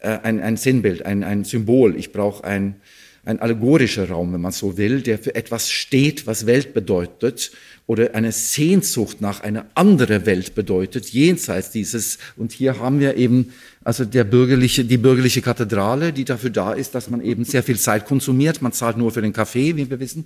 äh, 0.00 0.18
ein, 0.22 0.40
ein 0.40 0.56
Sinnbild, 0.56 1.04
ein, 1.04 1.22
ein 1.22 1.44
Symbol, 1.44 1.96
ich 1.96 2.12
brauche 2.12 2.44
ein, 2.44 2.76
ein 3.24 3.38
allegorischer 3.40 4.08
Raum, 4.08 4.32
wenn 4.32 4.40
man 4.40 4.52
so 4.52 4.76
will, 4.76 5.00
der 5.00 5.18
für 5.18 5.34
etwas 5.34 5.70
steht, 5.70 6.26
was 6.26 6.46
Welt 6.46 6.74
bedeutet 6.74 7.52
oder 7.86 8.14
eine 8.14 8.32
Sehnsucht 8.32 9.20
nach 9.20 9.40
einer 9.40 9.66
anderen 9.74 10.26
Welt 10.26 10.54
bedeutet, 10.54 11.10
jenseits 11.10 11.70
dieses. 11.70 12.18
Und 12.36 12.52
hier 12.52 12.80
haben 12.80 12.98
wir 12.98 13.16
eben 13.16 13.52
also 13.84 14.04
der 14.04 14.24
bürgerliche, 14.24 14.84
die 14.84 14.96
bürgerliche 14.96 15.40
Kathedrale, 15.40 16.12
die 16.12 16.24
dafür 16.24 16.50
da 16.50 16.72
ist, 16.72 16.94
dass 16.94 17.10
man 17.10 17.20
eben 17.20 17.44
sehr 17.44 17.62
viel 17.62 17.78
Zeit 17.78 18.06
konsumiert. 18.06 18.62
Man 18.62 18.72
zahlt 18.72 18.96
nur 18.96 19.10
für 19.10 19.22
den 19.22 19.32
Kaffee, 19.32 19.76
wie 19.76 19.88
wir 19.88 20.00
wissen. 20.00 20.24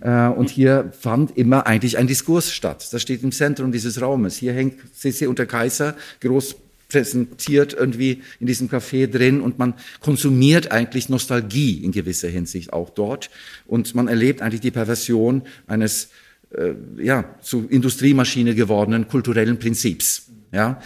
Äh, 0.00 0.28
und 0.28 0.50
hier 0.50 0.92
fand 0.98 1.36
immer 1.36 1.66
eigentlich 1.66 1.96
ein 1.98 2.06
Diskurs 2.06 2.52
statt. 2.52 2.88
Das 2.90 3.00
steht 3.00 3.22
im 3.22 3.32
Zentrum 3.32 3.72
dieses 3.72 4.00
Raumes. 4.00 4.36
Hier 4.36 4.52
hängt 4.52 4.74
CC 4.94 5.26
unter 5.26 5.46
Kaiser 5.46 5.96
groß 6.20 6.56
präsentiert 6.88 7.74
irgendwie 7.74 8.22
in 8.40 8.46
diesem 8.46 8.68
Café 8.68 9.06
drin 9.06 9.40
und 9.40 9.58
man 9.58 9.74
konsumiert 10.00 10.72
eigentlich 10.72 11.08
Nostalgie 11.08 11.84
in 11.84 11.92
gewisser 11.92 12.28
Hinsicht 12.28 12.72
auch 12.72 12.90
dort 12.90 13.30
und 13.66 13.94
man 13.94 14.08
erlebt 14.08 14.42
eigentlich 14.42 14.60
die 14.60 14.70
Perversion 14.70 15.42
eines 15.66 16.10
äh, 16.56 16.74
ja 17.02 17.24
zu 17.40 17.66
Industriemaschine 17.68 18.54
gewordenen 18.54 19.08
kulturellen 19.08 19.58
Prinzips. 19.58 20.28
Ja, 20.52 20.80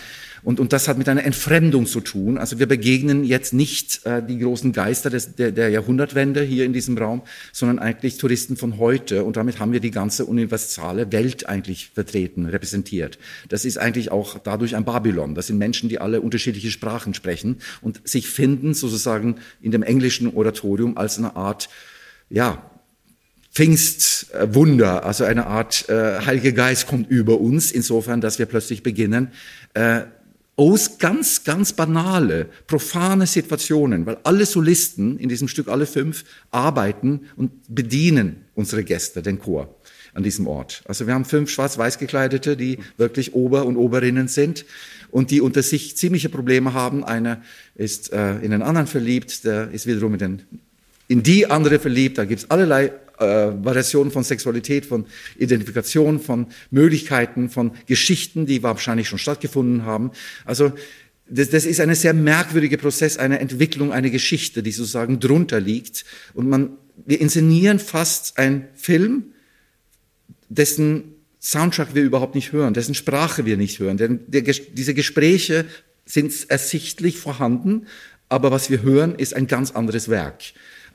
und, 0.49 0.61
und 0.61 0.73
das 0.73 0.89
hat 0.89 0.97
mit 0.97 1.11
einer 1.11 1.25
Entfremdung 1.25 1.85
zu 1.85 2.01
tun. 2.01 2.39
Also 2.39 2.59
wir 2.59 2.67
begegnen 2.67 3.23
jetzt 3.23 3.53
nicht 3.53 4.07
äh, 4.07 4.23
die 4.27 4.39
großen 4.39 4.73
Geister 4.73 5.11
des, 5.11 5.35
der, 5.35 5.53
der 5.53 5.69
Jahrhundertwende 5.69 6.41
hier 6.41 6.65
in 6.65 6.73
diesem 6.73 6.97
Raum, 6.97 7.21
sondern 7.53 7.79
eigentlich 7.79 8.17
Touristen 8.17 8.57
von 8.57 8.79
heute. 8.79 9.25
Und 9.25 9.37
damit 9.37 9.59
haben 9.59 9.73
wir 9.73 9.81
die 9.81 9.91
ganze 9.91 10.25
universale 10.25 11.13
Welt 11.13 11.47
eigentlich 11.47 11.91
vertreten, 11.93 12.47
repräsentiert. 12.47 13.19
Das 13.51 13.67
ist 13.67 13.77
eigentlich 13.77 14.11
auch 14.11 14.39
dadurch 14.39 14.75
ein 14.75 14.87
Babylon. 14.87 15.35
Das 15.35 15.49
sind 15.49 15.59
Menschen, 15.59 15.91
die 15.91 16.01
alle 16.01 16.23
unterschiedliche 16.23 16.71
Sprachen 16.71 17.13
sprechen 17.13 17.59
und 17.83 18.09
sich 18.09 18.27
finden 18.27 18.73
sozusagen 18.73 19.37
in 19.61 19.71
dem 19.71 19.83
englischen 19.83 20.35
Oratorium 20.35 20.97
als 20.97 21.19
eine 21.19 21.37
Art, 21.37 21.69
ja, 22.31 22.71
Pfingstwunder, 23.53 25.05
also 25.05 25.25
eine 25.25 25.47
Art 25.47 25.91
äh, 25.91 26.21
Heilige 26.25 26.55
Geist 26.55 26.87
kommt 26.87 27.11
über 27.11 27.39
uns, 27.39 27.71
insofern, 27.71 28.23
dass 28.23 28.39
wir 28.39 28.47
plötzlich 28.47 28.83
beginnen, 28.83 29.33
äh, 29.75 30.03
aus 30.59 30.99
ganz, 30.99 31.45
ganz 31.45 31.73
banale, 31.73 32.47
profane 32.67 33.29
Situationen, 33.29 34.07
weil 34.07 34.19
alle 34.25 34.45
Solisten 34.45 35.17
in 35.17 35.29
diesem 35.29 35.47
Stück, 35.47 35.69
alle 35.69 35.87
fünf, 35.87 36.25
arbeiten 36.51 37.21
und 37.37 37.53
bedienen 37.69 38.45
unsere 38.57 38.83
Gäste, 38.83 39.23
den 39.23 39.39
Chor 39.39 39.73
an 40.15 40.25
diesem 40.25 40.49
Ort. 40.49 40.83
Also 40.87 41.07
wir 41.07 41.15
haben 41.15 41.25
fünf 41.25 41.49
schwarz-weiß 41.49 41.99
gekleidete, 41.99 42.57
die 42.57 42.79
wirklich 42.97 43.35
Ober- 43.35 43.67
und 43.67 43.77
Oberinnen 43.77 44.27
sind 44.27 44.65
und 45.13 45.31
die 45.31 45.41
unter 45.41 45.63
sich 45.63 45.97
ziemliche 45.97 46.29
Probleme 46.29 46.73
haben. 46.73 47.05
Einer 47.05 47.41
ist 47.77 48.13
äh, 48.13 48.39
in 48.39 48.51
den 48.51 48.63
anderen 48.63 48.89
verliebt, 48.89 49.45
der 49.45 49.71
ist 49.71 49.87
wiederum 49.87 50.15
in, 50.15 50.19
den, 50.19 50.43
in 51.07 51.23
die 51.23 51.49
andere 51.49 51.79
verliebt. 51.79 52.19
Da 52.19 52.25
gibt's 52.25 52.51
allerlei 52.51 52.91
äh, 53.19 53.53
Variationen 53.65 54.11
von 54.13 54.25
Sexualität, 54.25 54.87
von 54.87 55.07
Identifikation, 55.39 56.21
von 56.21 56.47
Möglichkeiten, 56.71 57.51
von 57.51 57.73
Geschichten, 57.87 58.47
die 58.47 58.63
wahrscheinlich 58.63 59.09
schon 59.09 59.19
stattgefunden 59.19 59.85
haben. 59.85 60.13
Also 60.45 60.73
das, 61.29 61.51
das 61.51 61.67
ist 61.67 61.81
ein 61.81 61.95
sehr 61.95 62.15
merkwürdiger 62.15 62.77
Prozess, 62.77 63.19
eine 63.19 63.39
Entwicklung, 63.41 63.93
eine 63.93 64.11
Geschichte, 64.11 64.63
die 64.63 64.73
sozusagen 64.73 65.21
drunter 65.21 65.61
liegt. 65.61 66.05
Und 66.35 66.49
man, 66.49 66.71
wir 67.07 67.21
inszenieren 67.21 67.79
fast 67.79 68.39
einen 68.39 68.69
Film, 68.75 69.35
dessen 70.49 71.15
Soundtrack 71.41 71.95
wir 71.95 72.03
überhaupt 72.03 72.35
nicht 72.35 72.53
hören, 72.53 72.75
dessen 72.75 72.95
Sprache 72.95 73.45
wir 73.45 73.57
nicht 73.57 73.79
hören. 73.79 73.97
Denn 73.97 74.21
der, 74.27 74.43
diese 74.43 74.95
Gespräche 74.95 75.67
sind 76.05 76.33
ersichtlich 76.49 77.19
vorhanden, 77.19 77.87
aber 78.29 78.51
was 78.51 78.71
wir 78.71 78.83
hören, 78.83 79.15
ist 79.15 79.35
ein 79.35 79.47
ganz 79.47 79.71
anderes 79.71 80.09
Werk. 80.09 80.43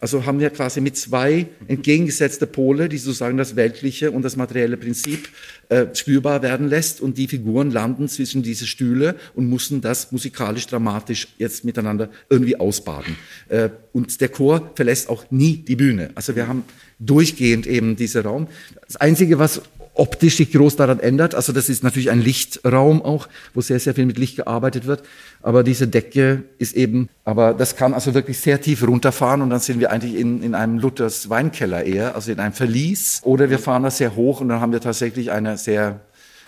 Also 0.03 0.25
haben 0.25 0.41
wir 0.41 0.49
quasi 0.49 0.81
mit 0.81 0.97
zwei 0.97 1.47
entgegengesetzte 1.69 2.45
Pole, 2.45 2.89
die 2.89 2.97
sozusagen 2.97 3.37
das 3.37 3.55
weltliche 3.55 4.11
und 4.11 4.21
das 4.21 4.35
materielle 4.35 4.75
Prinzip 4.75 5.29
äh, 5.69 5.85
spürbar 5.93 6.41
werden 6.41 6.67
lässt 6.67 6.99
und 6.99 7.17
die 7.17 7.29
Figuren 7.29 7.71
landen 7.71 8.09
zwischen 8.09 8.43
diese 8.43 8.67
Stühle 8.67 9.15
und 9.33 9.49
müssen 9.49 9.79
das 9.79 10.11
musikalisch 10.11 10.67
dramatisch 10.67 11.29
jetzt 11.37 11.63
miteinander 11.63 12.09
irgendwie 12.29 12.57
ausbaden. 12.57 13.15
Äh, 13.47 13.69
und 13.93 14.19
der 14.19 14.27
Chor 14.27 14.73
verlässt 14.75 15.07
auch 15.07 15.31
nie 15.31 15.63
die 15.65 15.77
Bühne. 15.77 16.09
Also 16.15 16.35
wir 16.35 16.49
haben 16.49 16.65
durchgehend 16.99 17.65
eben 17.65 17.95
diesen 17.95 18.23
Raum. 18.23 18.47
Das 18.85 18.97
Einzige, 18.97 19.39
was 19.39 19.61
optisch 19.95 20.37
sich 20.37 20.51
groß 20.51 20.75
daran 20.75 20.99
ändert. 20.99 21.35
Also 21.35 21.53
das 21.53 21.69
ist 21.69 21.83
natürlich 21.83 22.09
ein 22.09 22.21
Lichtraum 22.21 23.01
auch, 23.01 23.27
wo 23.53 23.61
sehr, 23.61 23.79
sehr 23.79 23.93
viel 23.93 24.05
mit 24.05 24.17
Licht 24.17 24.37
gearbeitet 24.37 24.85
wird. 24.85 25.03
Aber 25.41 25.63
diese 25.63 25.87
Decke 25.87 26.43
ist 26.57 26.75
eben, 26.75 27.09
aber 27.23 27.53
das 27.53 27.75
kann 27.75 27.93
also 27.93 28.13
wirklich 28.13 28.39
sehr 28.39 28.59
tief 28.59 28.85
runterfahren 28.87 29.41
und 29.41 29.49
dann 29.49 29.59
sind 29.59 29.79
wir 29.79 29.91
eigentlich 29.91 30.15
in, 30.15 30.41
in 30.41 30.55
einem 30.55 30.79
Luthers 30.79 31.29
Weinkeller 31.29 31.83
eher, 31.83 32.15
also 32.15 32.31
in 32.31 32.39
einem 32.39 32.53
Verlies. 32.53 33.21
Oder 33.23 33.49
wir 33.49 33.59
fahren 33.59 33.83
da 33.83 33.91
sehr 33.91 34.15
hoch 34.15 34.41
und 34.41 34.49
dann 34.49 34.61
haben 34.61 34.71
wir 34.71 34.81
tatsächlich 34.81 35.31
eine 35.31 35.57
sehr, 35.57 35.99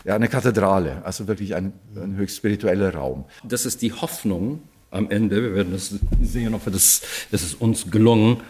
ja, 0.03 0.15
eine 0.15 0.27
Kathedrale, 0.27 1.01
also 1.03 1.27
wirklich 1.27 1.55
ein, 1.55 1.73
ein 1.95 2.15
höchst 2.15 2.37
spiritueller 2.37 2.95
Raum. 2.95 3.25
Das 3.43 3.65
ist 3.65 3.81
die 3.81 3.93
Hoffnung 3.93 4.61
am 4.89 5.11
Ende. 5.11 5.43
Wir 5.43 5.55
werden 5.55 5.73
das 5.73 5.93
sehen, 6.21 6.55
ob 6.55 6.65
das, 6.65 7.01
das 7.31 7.43
ist 7.43 7.61
uns 7.61 7.91
gelungen. 7.91 8.41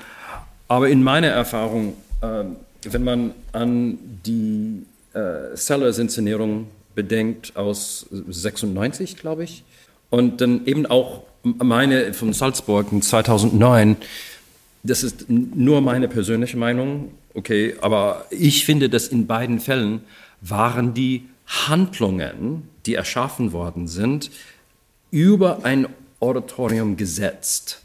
Aber 0.68 0.90
in 0.90 1.04
meiner 1.04 1.28
Erfahrung, 1.28 1.94
ähm, 2.22 2.56
wenn 2.94 3.04
man 3.04 3.34
an 3.52 3.98
die 4.26 4.84
äh, 5.14 5.56
Sellers-Inszenierung 5.56 6.68
bedenkt 6.94 7.56
aus 7.56 8.08
96, 8.12 9.18
glaube 9.18 9.44
ich, 9.44 9.64
und 10.10 10.42
dann 10.42 10.66
eben 10.66 10.86
auch 10.86 11.24
meine 11.44 12.14
von 12.14 12.34
Salzburg 12.34 12.92
in 12.92 13.02
2009, 13.02 13.98
das 14.84 15.04
ist 15.04 15.30
nur 15.30 15.82
meine 15.82 16.08
persönliche 16.08 16.58
Meinung, 16.58 17.12
okay, 17.34 17.76
aber 17.82 18.26
ich 18.30 18.66
finde, 18.66 18.90
dass 18.90 19.08
in 19.08 19.28
beiden 19.28 19.60
Fällen 19.60 20.02
waren 20.42 20.94
die 20.94 21.26
Handlungen, 21.48 22.70
die 22.86 22.96
erschaffen 22.96 23.52
worden 23.52 23.88
sind, 23.88 24.32
über 25.12 25.64
ein 25.64 25.88
Auditorium 26.20 26.98
gesetzt. 26.98 27.82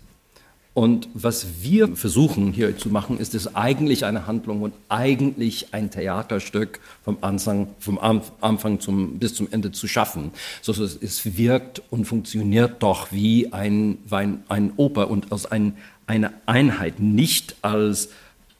Und 0.73 1.09
was 1.15 1.63
wir 1.63 1.97
versuchen 1.97 2.53
hier 2.53 2.79
zu 2.79 2.91
machen, 2.91 3.19
ist 3.19 3.35
es 3.35 3.57
eigentlich 3.57 4.05
eine 4.05 4.29
Handlung 4.29 4.63
und 4.63 4.73
eigentlich 4.89 5.75
ein 5.75 5.91
Theaterstück 5.91 6.79
vom 7.03 7.19
Anfang, 7.23 7.69
vom 7.81 7.99
Anfang 7.99 8.79
zum, 8.79 9.19
bis 9.19 9.35
zum 9.35 9.49
Ende 9.51 9.73
zu 9.73 9.89
schaffen. 9.89 10.31
So, 10.63 10.73
so 10.73 10.85
es 10.85 11.37
wirkt 11.37 11.83
und 11.91 12.05
funktioniert 12.05 12.83
doch 12.83 13.11
wie 13.11 13.53
ein, 13.53 13.99
ein, 14.11 14.45
ein 14.49 14.73
Oper 14.77 15.11
und 15.11 15.33
als 15.33 15.47
ein, 15.47 15.77
eine 16.07 16.33
Einheit, 16.47 17.01
nicht 17.01 17.57
als 17.63 18.11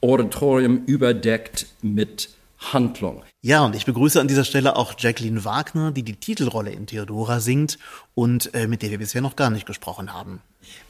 Auditorium 0.01 0.83
überdeckt 0.85 1.67
mit 1.81 2.29
Handlung. 2.57 3.23
Ja, 3.41 3.65
und 3.65 3.75
ich 3.75 3.85
begrüße 3.85 4.19
an 4.19 4.27
dieser 4.27 4.43
Stelle 4.43 4.75
auch 4.75 4.93
Jacqueline 4.97 5.45
Wagner, 5.45 5.91
die 5.91 6.03
die 6.03 6.15
Titelrolle 6.15 6.71
in 6.71 6.87
Theodora 6.87 7.39
singt 7.39 7.79
und 8.13 8.53
äh, 8.53 8.67
mit 8.67 8.81
der 8.81 8.91
wir 8.91 8.99
bisher 8.99 9.21
noch 9.21 9.35
gar 9.35 9.49
nicht 9.49 9.65
gesprochen 9.65 10.13
haben. 10.13 10.41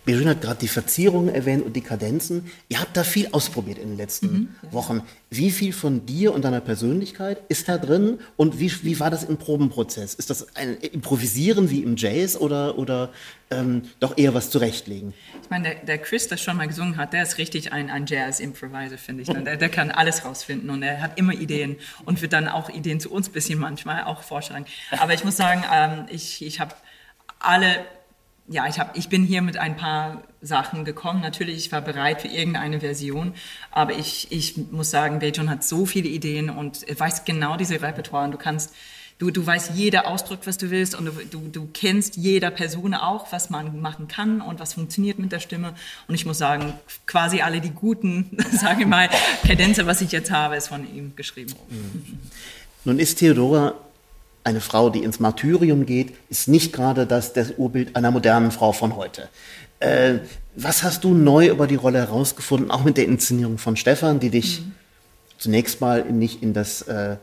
Birgit 0.04 0.28
hat 0.28 0.42
gerade 0.42 0.60
die 0.60 0.68
Verzierungen 0.68 1.34
erwähnt 1.34 1.64
und 1.64 1.76
die 1.76 1.82
Kadenzen. 1.82 2.52
Ihr 2.70 2.80
habt 2.80 2.98
da 2.98 3.04
viel 3.04 3.30
ausprobiert 3.32 3.78
in 3.78 3.90
den 3.90 3.98
letzten 3.98 4.32
mhm, 4.32 4.50
ja. 4.64 4.74
Wochen. 4.74 5.04
Wie 5.30 5.52
viel 5.52 5.74
von 5.74 6.06
dir 6.06 6.34
und 6.34 6.44
deiner 6.44 6.60
Persönlichkeit 6.60 7.42
ist 7.50 7.70
da 7.70 7.78
drin 7.78 8.20
und 8.36 8.60
wie, 8.60 8.72
wie 8.84 9.00
war 9.00 9.12
das 9.12 9.24
im 9.24 9.38
Probenprozess? 9.38 10.16
Ist 10.16 10.32
das 10.32 10.56
ein 10.56 10.78
Improvisieren 10.78 11.70
wie 11.70 11.84
im 11.84 11.96
Jazz 11.98 12.36
oder, 12.36 12.80
oder 12.80 13.12
ähm, 13.52 13.84
doch 14.00 14.18
eher 14.18 14.34
was 14.34 14.50
zurechtlegen? 14.50 15.14
Ich 15.44 15.50
meine, 15.52 15.70
der, 15.70 15.76
der, 15.86 15.98
Chris, 16.00 16.28
der 16.28 16.38
schon 16.38 16.58
mal 16.58 16.68
gesungen 16.68 16.98
hat, 16.98 17.14
der 17.14 17.22
ist 17.22 17.38
richtig 17.38 17.72
ein, 17.72 17.92
ein 17.92 18.08
Jazz-Improviser, 18.08 18.98
finde 18.98 19.22
ich. 19.22 19.30
Ne? 19.30 19.44
Der, 19.44 19.58
der, 19.58 19.70
kann 19.70 19.92
alles 19.92 20.26
rausfinden 20.26 20.70
und 20.72 20.82
er 20.82 21.02
hat 21.02 21.20
immer 21.20 21.34
Ideen 21.34 21.78
und 22.06 22.22
wird 22.24 22.34
dann 22.34 22.48
auch 22.48 22.70
Ideen 22.70 23.00
zu 23.00 23.12
uns 23.12 23.30
ein 23.30 23.34
bisschen 23.34 23.60
manchmal 23.60 24.04
auch 24.06 24.24
vorschlagen. 24.24 24.66
Aber 24.98 25.14
ich 25.14 25.24
muss 25.24 25.38
sagen, 25.38 25.64
ähm, 25.72 26.06
ich, 26.10 26.44
ich 26.44 26.60
habe 26.60 26.74
alle 27.40 27.86
ja, 28.48 28.68
ich, 28.68 28.80
hab, 28.80 28.98
ich 28.98 29.10
bin 29.10 29.24
hier 29.24 29.42
mit 29.42 29.58
ein 29.58 29.78
paar 29.78 30.24
Sachen 30.42 30.84
gekommen. 30.84 31.22
Natürlich, 31.22 31.58
ich 31.58 31.72
war 31.72 31.82
bereit 31.82 32.22
für 32.22 32.28
irgendeine 32.28 32.80
Version, 32.80 33.34
aber 33.72 33.94
ich, 33.94 34.32
ich 34.32 34.58
muss 34.72 34.92
sagen, 34.92 35.20
Bejon 35.20 35.50
hat 35.50 35.64
so 35.64 35.86
viele 35.86 36.10
Ideen 36.10 36.50
und 36.50 36.86
weiß 36.98 37.26
genau 37.26 37.56
diese 37.56 37.82
Repertoire 37.82 38.26
und 38.26 38.32
du 38.32 38.38
kannst, 38.38 38.74
du, 39.20 39.30
du 39.30 39.46
weißt 39.46 39.72
jeder 39.76 40.08
Ausdruck, 40.08 40.40
was 40.46 40.58
du 40.58 40.72
willst 40.72 40.96
und 40.96 41.06
du, 41.06 41.12
du, 41.30 41.48
du 41.48 41.70
kennst 41.74 42.18
jeder 42.18 42.50
Person 42.50 42.94
auch, 42.94 43.32
was 43.32 43.50
man 43.50 43.80
machen 43.80 44.08
kann 44.08 44.42
und 44.42 44.60
was 44.60 44.74
funktioniert 44.74 45.20
mit 45.20 45.32
der 45.32 45.40
Stimme. 45.40 45.74
Und 46.08 46.16
ich 46.16 46.26
muss 46.26 46.40
sagen, 46.40 46.74
quasi 47.06 47.42
alle 47.42 47.62
die 47.62 47.70
guten, 47.70 48.38
sage 48.52 48.82
ich 48.82 48.88
mal, 48.88 49.10
Kadenze, 49.46 49.86
was 49.86 50.02
ich 50.02 50.12
jetzt 50.12 50.32
habe, 50.32 50.56
ist 50.56 50.70
von 50.70 50.84
ihm 50.94 51.16
geschrieben. 51.16 51.54
Mhm. 51.70 52.20
Nun 52.84 52.98
ist 52.98 53.20
Theodora 53.20 53.76
eine 54.44 54.62
Frau, 54.62 54.90
die 54.90 55.04
ins 55.04 55.20
Martyrium 55.20 55.86
geht, 55.86 56.14
ist 56.30 56.48
nicht 56.48 56.74
gerade 56.74 57.06
das, 57.06 57.34
das 57.34 57.54
Urbild 57.58 57.96
einer 57.96 58.12
modernen 58.12 58.52
Frau 58.52 58.72
von 58.72 58.96
heute. 58.96 59.30
Äh, 59.80 60.20
was 60.56 60.84
hast 60.84 61.04
du 61.04 61.14
neu 61.14 61.48
über 61.48 61.68
die 61.68 61.76
Rolle 61.76 62.00
herausgefunden, 62.00 62.72
auch 62.72 62.84
mit 62.84 62.98
der 62.98 63.06
Inszenierung 63.06 63.58
von 63.58 63.76
Stefan, 63.76 64.20
die 64.20 64.30
dich 64.30 64.62
mhm. 64.62 64.74
zunächst 65.38 65.82
mal 65.82 66.04
nicht 66.06 66.44
in 66.44 66.54
das 66.54 66.82
äh, 66.84 67.14
äh, 67.14 67.18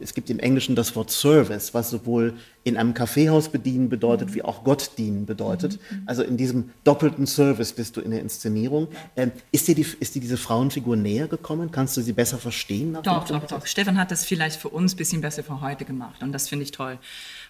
es 0.00 0.14
gibt 0.14 0.30
im 0.30 0.38
Englischen 0.38 0.74
das 0.74 0.94
Wort 0.96 1.10
Service, 1.10 1.74
was 1.74 1.90
sowohl 1.90 2.34
in 2.64 2.76
einem 2.76 2.94
Kaffeehaus 2.94 3.48
bedienen 3.48 3.88
bedeutet, 3.88 4.30
mhm. 4.30 4.34
wie 4.34 4.42
auch 4.42 4.64
Gott 4.64 4.92
dienen 4.98 5.26
bedeutet. 5.26 5.78
Mhm. 5.90 6.02
Also 6.06 6.22
in 6.22 6.36
diesem 6.36 6.70
doppelten 6.84 7.26
Service 7.26 7.72
bist 7.72 7.96
du 7.96 8.00
in 8.00 8.10
der 8.10 8.20
Inszenierung. 8.20 8.88
Ähm, 9.16 9.32
ist, 9.50 9.68
dir 9.68 9.74
die, 9.74 9.86
ist 10.00 10.14
dir 10.14 10.20
diese 10.20 10.36
Frauenfigur 10.36 10.96
näher 10.96 11.28
gekommen? 11.28 11.70
Kannst 11.70 11.96
du 11.96 12.00
sie 12.00 12.12
besser 12.12 12.38
verstehen? 12.38 12.96
Doch, 13.02 13.26
doch, 13.26 13.46
doch. 13.46 13.66
Stefan 13.66 13.98
hat 13.98 14.10
das 14.10 14.24
vielleicht 14.24 14.60
für 14.60 14.68
uns 14.68 14.94
ein 14.94 14.96
bisschen 14.96 15.20
besser 15.20 15.42
für 15.44 15.60
heute 15.60 15.84
gemacht 15.84 16.22
und 16.22 16.32
das 16.32 16.48
finde 16.48 16.64
ich 16.64 16.72
toll. 16.72 16.98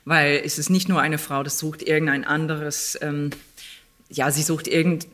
Weil 0.05 0.43
es 0.45 0.59
ist 0.59 0.71
nicht 0.71 0.89
nur 0.89 1.01
eine 1.01 1.19
Frau, 1.19 1.43
das 1.43 1.59
sucht 1.59 1.83
irgendein 1.83 2.25
anderes, 2.25 2.99
ähm, 3.01 3.31
ja, 4.09 4.31
sie 4.31 4.43
sucht 4.43 4.69
irgendein 4.69 5.09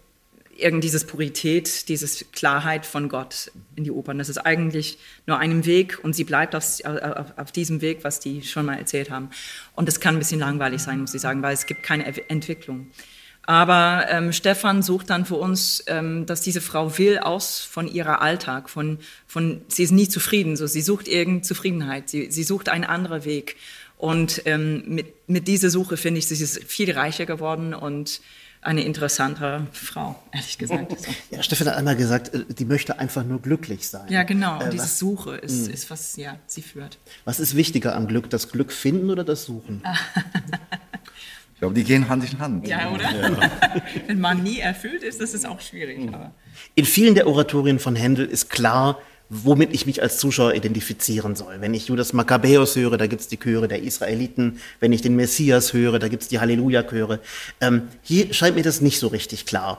irgend 0.59 0.83
dieses 0.83 1.05
Purität, 1.05 1.89
diese 1.89 2.25
Klarheit 2.27 2.85
von 2.85 3.09
Gott 3.09 3.51
in 3.77 3.85
die 3.85 3.91
Opern. 3.91 4.19
Das 4.19 4.29
ist 4.29 4.39
eigentlich 4.39 4.99
nur 5.27 5.39
einem 5.39 5.65
Weg 5.65 6.01
und 6.03 6.15
sie 6.15 6.25
bleibt 6.25 6.55
auf, 6.55 6.65
auf, 6.85 7.27
auf, 7.37 7.53
diesem 7.53 7.81
Weg, 7.81 8.03
was 8.03 8.19
die 8.21 8.43
schon 8.43 8.67
mal 8.67 8.77
erzählt 8.77 9.11
haben. 9.11 9.31
Und 9.75 9.87
das 9.87 10.01
kann 10.01 10.17
ein 10.17 10.19
bisschen 10.19 10.41
langweilig 10.41 10.83
sein, 10.83 11.01
muss 11.01 11.15
ich 11.15 11.21
sagen, 11.21 11.43
weil 11.43 11.55
es 11.55 11.67
gibt 11.67 11.83
keine 11.83 12.07
Entwicklung. 12.29 12.89
Aber 13.49 14.05
ähm, 14.11 14.33
Stefan 14.33 14.83
sucht 14.83 15.09
dann 15.09 15.25
für 15.25 15.37
uns, 15.37 15.83
ähm, 15.87 16.27
dass 16.27 16.43
diese 16.43 16.61
Frau 16.61 16.99
will 16.99 17.19
aus 17.19 17.61
von 17.61 17.89
ihrer 17.89 18.21
Alltag, 18.21 18.69
von, 18.69 18.99
von 19.27 19.63
sie 19.69 19.85
ist 19.85 19.93
nie 19.93 20.07
zufrieden, 20.09 20.55
so 20.57 20.67
sie 20.67 20.83
sucht 20.83 21.09
irgendeine 21.09 21.43
Zufriedenheit, 21.43 22.11
sie, 22.11 22.31
sie 22.31 22.43
sucht 22.43 22.69
einen 22.69 22.85
anderen 22.85 23.25
Weg. 23.25 23.57
Und 23.97 24.43
ähm, 24.45 24.85
mit, 24.87 25.29
mit 25.29 25.49
dieser 25.49 25.71
Suche 25.71 25.97
finde 25.97 26.19
ich, 26.19 26.27
sie 26.27 26.43
ist 26.43 26.63
viel 26.65 26.93
reicher 26.93 27.25
geworden 27.25 27.73
und 27.73 28.21
eine 28.61 28.83
interessantere 28.83 29.67
Frau, 29.73 30.21
ehrlich 30.33 30.59
gesagt. 30.59 31.01
So. 31.01 31.11
Ja, 31.31 31.43
Stefan 31.43 31.69
hat 31.69 31.77
einmal 31.77 31.97
gesagt, 31.97 32.35
äh, 32.35 32.45
die 32.49 32.65
möchte 32.65 32.99
einfach 32.99 33.25
nur 33.25 33.41
glücklich 33.41 33.87
sein. 33.89 34.11
Ja, 34.11 34.25
genau. 34.25 34.57
Und 34.59 34.67
äh, 34.67 34.71
diese 34.71 34.85
was, 34.85 34.99
Suche 34.99 35.37
ist, 35.37 35.67
hm. 35.67 35.75
ist, 35.75 35.91
was 35.91 36.17
ja, 36.17 36.37
sie 36.47 36.63
führt. 36.63 36.99
Was 37.25 37.41
ist 37.41 37.55
wichtiger 37.55 37.95
am 37.95 38.09
Glück, 38.09 38.31
das 38.31 38.51
Glück 38.51 38.73
finden 38.73 39.11
oder 39.11 39.25
das 39.25 39.45
Suchen? 39.45 39.83
ich 41.55 41.61
glaube, 41.61 41.75
die 41.75 41.85
gehen 41.85 42.09
Hand 42.09 42.31
in 42.31 42.39
Hand. 42.39 42.67
Ja, 42.67 42.91
oder? 42.91 43.11
Ja. 43.11 43.51
Wenn 44.07 44.21
man 44.21 44.43
nie 44.43 44.59
erfüllt 44.59 45.03
ist, 45.03 45.21
das 45.21 45.35
ist 45.35 45.47
auch 45.47 45.61
schwierig. 45.61 45.99
Mhm. 45.99 46.17
In 46.75 46.85
vielen 46.85 47.15
der 47.15 47.27
Oratorien 47.27 47.79
von 47.79 47.95
Händel 47.95 48.27
ist 48.27 48.51
klar, 48.51 48.99
womit 49.31 49.75
ich 49.75 49.85
mich 49.85 50.03
als 50.03 50.19
Zuschauer 50.19 50.55
identifizieren 50.55 51.37
soll. 51.37 51.61
Wenn 51.61 51.75
ich 51.75 51.89
Judas 51.89 52.13
Makkabäus 52.13 52.77
höre, 52.77 52.97
da 52.97 53.07
gibt's 53.07 53.29
die 53.29 53.37
Chöre 53.37 53.69
der 53.69 53.83
Israeliten. 53.83 54.59
Wenn 54.81 54.93
ich 54.93 55.03
den 55.03 55.17
Messias 55.17 55.73
höre, 55.73 55.99
da 55.99 56.09
gibt's 56.09 56.29
die 56.29 56.41
Halleluja-Chöre. 56.41 57.21
Ähm, 57.61 57.89
hier 58.03 58.33
scheint 58.33 58.57
mir 58.57 58.63
das 58.63 58.81
nicht 58.81 58.99
so 58.99 59.09
richtig 59.09 59.45
klar. 59.45 59.79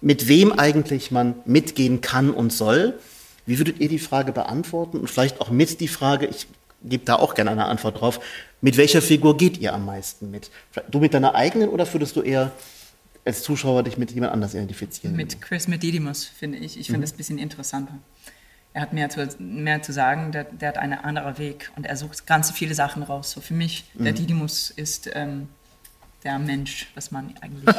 Mit 0.00 0.28
wem 0.28 0.52
eigentlich 0.52 1.10
man 1.10 1.34
mitgehen 1.46 2.00
kann 2.00 2.30
und 2.30 2.52
soll. 2.52 2.94
Wie 3.46 3.58
würdet 3.58 3.80
ihr 3.80 3.88
die 3.88 3.98
Frage 3.98 4.32
beantworten? 4.32 4.98
Und 4.98 5.08
vielleicht 5.08 5.40
auch 5.40 5.50
mit 5.50 5.80
die 5.80 5.88
Frage, 5.88 6.26
ich 6.26 6.46
gebe 6.84 7.04
da 7.04 7.16
auch 7.16 7.34
gerne 7.34 7.52
eine 7.52 7.66
Antwort 7.66 8.00
drauf, 8.00 8.20
mit 8.60 8.76
welcher 8.76 9.00
Figur 9.00 9.36
geht 9.36 9.58
ihr 9.58 9.72
am 9.72 9.86
meisten 9.86 10.30
mit? 10.30 10.50
Du 10.90 11.00
mit 11.00 11.14
deiner 11.14 11.34
eigenen 11.34 11.68
oder 11.68 11.90
würdest 11.92 12.14
du 12.16 12.22
eher 12.22 12.52
als 13.24 13.42
Zuschauer 13.42 13.84
dich 13.84 13.96
mit 13.96 14.12
jemand 14.12 14.32
anders 14.32 14.54
identifizieren? 14.54 15.16
Mit 15.16 15.40
Chris 15.40 15.66
Medidimus, 15.66 16.24
finde 16.24 16.58
ich. 16.58 16.78
Ich 16.78 16.86
finde 16.86 16.98
mhm. 16.98 17.02
das 17.02 17.12
ein 17.12 17.16
bisschen 17.16 17.38
interessanter 17.38 17.98
er 18.74 18.82
hat 18.82 18.92
mehr 18.92 19.10
zu, 19.10 19.28
mehr 19.38 19.82
zu 19.82 19.92
sagen, 19.92 20.32
der, 20.32 20.44
der 20.44 20.68
hat 20.68 20.78
einen 20.78 20.94
anderen 20.94 21.38
Weg 21.38 21.70
und 21.76 21.86
er 21.86 21.96
sucht 21.96 22.26
ganz 22.26 22.50
viele 22.50 22.74
Sachen 22.74 23.02
raus. 23.02 23.32
So 23.32 23.40
für 23.40 23.54
mich, 23.54 23.84
mhm. 23.94 24.04
der 24.04 24.12
Didymus 24.14 24.70
ist 24.70 25.10
ähm, 25.12 25.48
der 26.24 26.38
Mensch, 26.38 26.90
was 26.94 27.10
man 27.10 27.34
eigentlich 27.40 27.74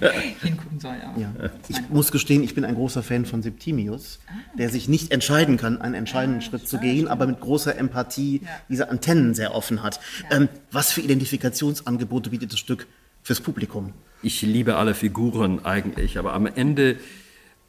hingucken 0.42 0.80
soll. 0.80 0.96
Ja. 1.00 1.14
Ja. 1.16 1.50
Ich 1.68 1.88
muss 1.88 2.12
gestehen, 2.12 2.42
ich 2.42 2.54
bin 2.54 2.64
ein 2.64 2.74
großer 2.74 3.02
Fan 3.02 3.24
von 3.24 3.42
Septimius, 3.42 4.18
ah. 4.26 4.32
der 4.58 4.68
sich 4.68 4.88
nicht 4.88 5.12
entscheiden 5.12 5.56
kann, 5.56 5.80
einen 5.80 5.94
entscheidenden 5.94 6.40
ah, 6.40 6.42
Schritt 6.42 6.68
zu 6.68 6.78
gehen, 6.78 7.08
aber 7.08 7.26
mit 7.26 7.40
großer 7.40 7.76
Empathie 7.76 8.42
ja. 8.44 8.48
diese 8.68 8.90
Antennen 8.90 9.34
sehr 9.34 9.54
offen 9.54 9.82
hat. 9.82 10.00
Ähm, 10.30 10.48
was 10.70 10.92
für 10.92 11.00
Identifikationsangebote 11.00 12.30
bietet 12.30 12.52
das 12.52 12.58
Stück 12.58 12.86
fürs 13.22 13.40
Publikum? 13.40 13.92
Ich 14.22 14.42
liebe 14.42 14.76
alle 14.76 14.94
Figuren 14.94 15.64
eigentlich, 15.64 16.18
aber 16.18 16.34
am 16.34 16.46
Ende 16.46 16.98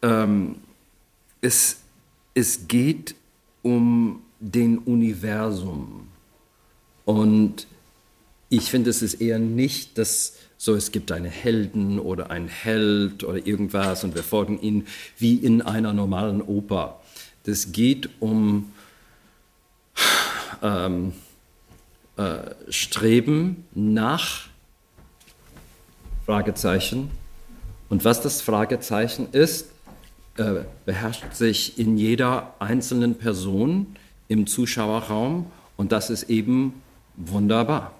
ähm, 0.02 0.58
ist 1.42 1.85
es 2.36 2.68
geht 2.68 3.16
um 3.64 4.22
den 4.40 4.78
Universum. 4.78 6.08
Und 7.06 7.66
ich 8.50 8.70
finde, 8.70 8.92
es 8.92 9.02
ist 9.02 9.16
eher 9.16 9.40
nicht, 9.40 9.98
dass 9.98 10.34
so 10.58 10.76
es 10.76 10.92
gibt 10.92 11.12
einen 11.12 11.32
Helden 11.32 12.00
oder 12.00 12.30
einen 12.30 12.48
Held 12.48 13.24
oder 13.24 13.46
irgendwas 13.46 14.04
und 14.04 14.16
wir 14.16 14.24
folgen 14.24 14.60
ihm 14.62 14.86
wie 15.18 15.36
in 15.36 15.62
einer 15.62 15.94
normalen 15.94 16.42
Oper. 16.42 17.02
Das 17.44 17.72
geht 17.72 18.10
um 18.20 18.72
ähm, 20.62 21.14
äh, 22.18 22.52
Streben 22.70 23.66
nach 23.74 24.48
Fragezeichen. 26.26 27.12
Und 27.90 28.04
was 28.04 28.22
das 28.22 28.42
Fragezeichen 28.42 29.28
ist, 29.32 29.68
äh, 30.38 30.64
beherrscht 30.86 31.34
sich 31.34 31.80
in 31.80 31.98
jeder 31.98 32.54
einzelnen 32.60 33.16
Person 33.16 33.96
im 34.28 34.48
Zuschauerraum 34.48 35.46
und 35.78 35.92
das 35.92 36.10
ist 36.10 36.30
eben 36.30 36.82
wunderbar. 37.16 37.94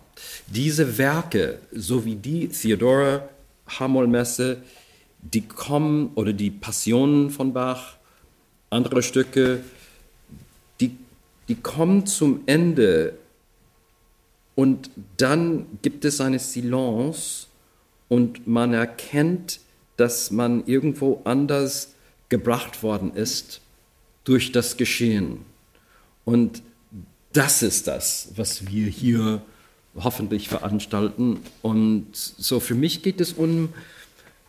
Diese 0.48 0.98
Werke, 0.98 1.60
so 1.72 2.06
wie 2.06 2.16
die 2.16 2.48
Theodora 2.50 3.28
Hamoll-Messe, 3.68 4.58
die 5.22 5.42
kommen, 5.42 6.12
oder 6.16 6.34
die 6.34 6.52
Passionen 6.52 7.30
von 7.30 7.54
Bach, 7.54 7.96
andere 8.70 9.02
Stücke, 9.02 9.64
die, 10.80 10.98
die 11.48 11.56
kommen 11.56 12.06
zum 12.06 12.42
Ende 12.46 13.18
und 14.56 14.90
dann 15.18 15.66
gibt 15.82 16.06
es 16.06 16.22
eine 16.22 16.40
Silence 16.40 17.48
und 18.08 18.48
man 18.48 18.74
erkennt, 18.74 19.60
dass 19.98 20.32
man 20.32 20.66
irgendwo 20.66 21.22
anders 21.24 21.95
gebracht 22.30 22.84
worden 22.84 23.14
ist 23.14 23.62
durch 24.24 24.52
das 24.52 24.78
Geschehen. 24.78 25.40
Und 26.24 26.62
das 27.34 27.62
ist 27.62 27.88
das, 27.88 28.30
was 28.36 28.68
wir 28.68 28.88
hier 28.88 29.42
hoffentlich 29.96 30.50
veranstalten. 30.50 31.40
Und 31.62 32.08
so 32.14 32.60
für 32.60 32.76
mich 32.76 33.02
geht 33.02 33.22
es 33.22 33.34
um 33.34 33.70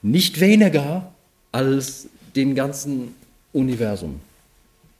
nicht 0.02 0.40
weniger 0.40 1.12
als 1.52 2.08
den 2.34 2.54
ganzen 2.54 3.14
Universum. 3.52 4.20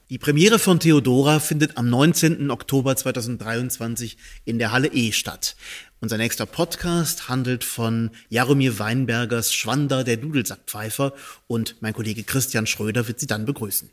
Die 0.09 0.17
Premiere 0.17 0.57
von 0.57 0.79
Theodora 0.79 1.41
findet 1.41 1.75
am 1.75 1.89
19. 1.89 2.49
Oktober 2.49 2.95
2023 2.95 4.17
in 4.45 4.57
der 4.57 4.71
Halle 4.71 4.87
E 4.87 5.11
statt. 5.11 5.57
Unser 5.99 6.17
nächster 6.17 6.45
Podcast 6.45 7.27
handelt 7.27 7.63
von 7.63 8.11
Jaromir 8.29 8.77
Weinbergers 8.77 9.51
Schwander, 9.51 10.03
der 10.03 10.17
Dudelsackpfeifer 10.17 11.13
und 11.47 11.81
mein 11.81 11.93
Kollege 11.93 12.23
Christian 12.23 12.67
Schröder 12.67 13.07
wird 13.07 13.19
Sie 13.19 13.25
dann 13.25 13.45
begrüßen. 13.45 13.89